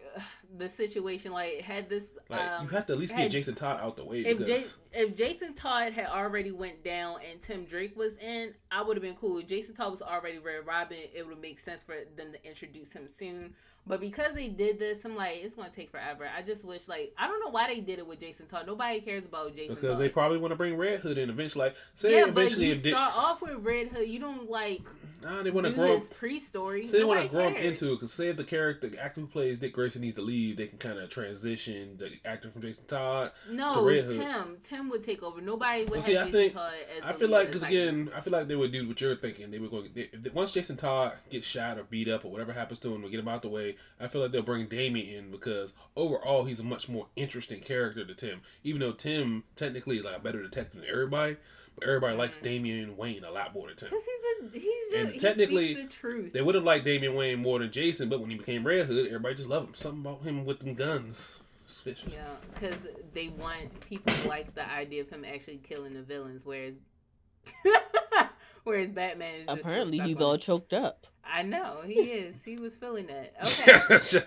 [0.58, 3.56] the situation like had this like um, you have to at least had, get Jason
[3.56, 4.20] Todd out the way.
[4.20, 8.82] If J- if Jason Todd had already went down and Tim Drake was in, I
[8.82, 9.39] would have been cool.
[9.39, 12.91] If Jason Todd was already Red Robin, it would make sense for them to introduce
[12.91, 13.56] him soon.
[13.86, 16.25] But because they did this, I'm like, it's gonna take forever.
[16.36, 18.65] I just wish, like, I don't know why they did it with Jason Todd.
[18.65, 19.75] Nobody cares about Jason.
[19.75, 19.81] Todd.
[19.81, 20.03] Because Todd.
[20.03, 21.65] they probably want to bring Red Hood in eventually.
[21.65, 24.07] Like, say yeah, eventually, but you start off with Red Hood.
[24.07, 24.81] You don't like
[25.23, 26.88] Nah, they want to grow his pre-story.
[26.88, 29.21] So they want to grow him into it because say if the character, the actor
[29.21, 32.61] who plays Dick Grayson needs to leave, they can kind of transition the actor from
[32.61, 33.31] Jason Todd.
[33.49, 34.57] No, Tim.
[34.63, 35.39] Tim would take over.
[35.39, 37.03] Nobody would well, see, have I Jason think, Todd as.
[37.03, 39.49] I feel like because again, I feel like they would do what you're thinking.
[39.51, 42.79] They were going they, once Jason Todd gets shot or beat up or whatever happens
[42.79, 43.72] to him, we get him out the way.
[43.99, 48.05] I feel like they'll bring Damian in because overall he's a much more interesting character
[48.05, 48.41] to Tim.
[48.63, 51.38] Even though Tim technically is like a better detective than everybody.
[51.76, 52.43] But everybody likes mm.
[52.43, 53.89] Damian Wayne a lot more than Tim.
[53.89, 56.34] Because he's a he's just and technically the truth.
[56.34, 59.07] They would have liked Damian Wayne more than Jason, but when he became Red Hood,
[59.07, 59.76] everybody just loved him.
[59.76, 61.34] Something about him with them guns.
[61.67, 62.13] Suspicious.
[62.13, 62.76] Yeah, because
[63.13, 66.76] they want people like the idea of him actually killing the villains, whereas
[68.63, 71.07] whereas Batman is apparently he's all choked up.
[71.26, 72.36] I know he is.
[72.43, 73.34] He was feeling it.
[73.43, 74.21] Okay.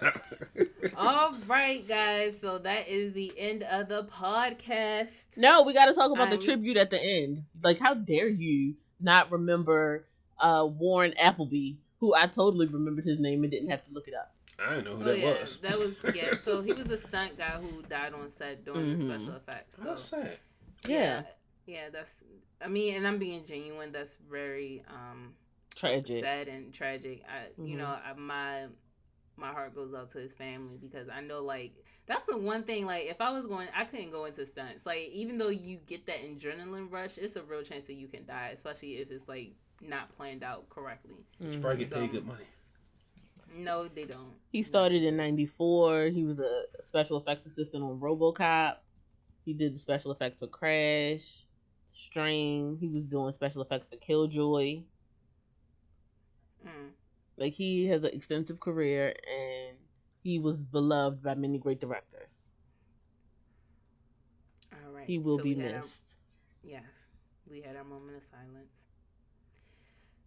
[0.97, 2.38] All right, guys.
[2.40, 5.24] So that is the end of the podcast.
[5.36, 7.42] No, we got to talk about um, the tribute at the end.
[7.62, 10.07] Like, how dare you not remember
[10.38, 14.14] uh, Warren Appleby, who I totally remembered his name and didn't have to look it
[14.14, 14.34] up.
[14.59, 15.40] I didn't know who oh, that yeah.
[15.40, 15.57] was.
[15.59, 16.34] That was yeah.
[16.34, 19.09] So he was the stunt guy who died on set doing mm-hmm.
[19.09, 19.76] the special effects.
[19.76, 20.38] So, that's sad.
[20.86, 20.99] Yeah.
[20.99, 21.22] yeah.
[21.66, 22.14] Yeah, that's.
[22.62, 23.92] I mean, and I'm being genuine.
[23.92, 25.34] That's very um
[25.77, 27.22] tragic, sad and tragic.
[27.29, 27.66] I, mm-hmm.
[27.66, 28.66] you know, I, my
[29.37, 31.72] my heart goes out to his family because I know like
[32.07, 34.87] that's the one thing like if I was going I couldn't go into stunts.
[34.87, 38.24] Like even though you get that adrenaline rush, it's a real chance that you can
[38.27, 41.24] die, especially if it's like not planned out correctly.
[41.43, 41.53] Mm-hmm.
[41.53, 42.45] You probably get paid good money.
[43.55, 44.35] No, they don't.
[44.51, 46.07] He started in '94.
[46.07, 48.77] He was a special effects assistant on RoboCop.
[49.45, 51.47] He did the special effects for Crash,
[51.93, 52.77] Strain.
[52.81, 54.83] He was doing special effects for Killjoy.
[56.67, 56.91] Mm.
[57.37, 59.77] Like he has an extensive career and
[60.23, 62.47] he was beloved by many great directors.
[64.73, 65.07] All right.
[65.07, 66.03] He will so be missed.
[66.64, 66.83] Our, yes.
[67.49, 68.73] We had our moment of silence.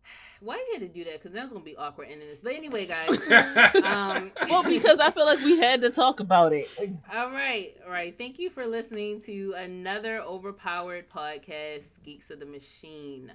[0.39, 1.13] Why you had to do that?
[1.15, 2.39] Because that was gonna be awkward ending this.
[2.41, 3.09] But anyway, guys.
[3.83, 6.69] um, well, because I feel like we had to talk about it.
[7.13, 8.17] All right, all right.
[8.17, 13.33] Thank you for listening to another overpowered podcast, Geeks of the Machine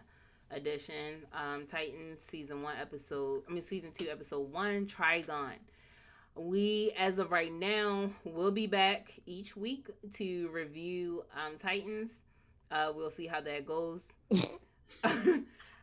[0.54, 1.26] edition.
[1.32, 3.42] Um, Titans season one episode.
[3.48, 4.86] I mean season two episode one.
[4.86, 5.54] Trigon.
[6.36, 12.10] We, as of right now, will be back each week to review um, Titans.
[12.70, 14.02] Uh, we'll see how that goes.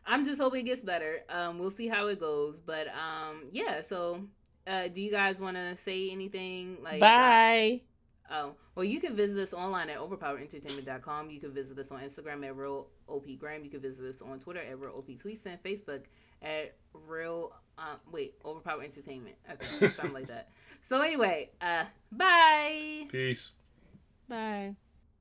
[0.06, 1.22] I'm just hoping it gets better.
[1.30, 2.60] Um, we'll see how it goes.
[2.60, 3.80] But um, yeah.
[3.80, 4.24] So,
[4.66, 6.78] uh, do you guys want to say anything?
[6.82, 7.80] Like bye.
[7.82, 7.86] Uh,
[8.32, 11.30] Oh, well, you can visit us online at overpowerentertainment.com.
[11.30, 13.62] You can visit us on Instagram at Real OP Graham.
[13.62, 16.04] You can visit us on Twitter at Real OP Tweets and Facebook
[16.40, 19.36] at Real, um, wait, Overpower Entertainment.
[19.48, 20.48] I think something like that.
[20.84, 23.06] So, anyway, uh, bye.
[23.08, 23.52] Peace.
[24.28, 24.74] Bye.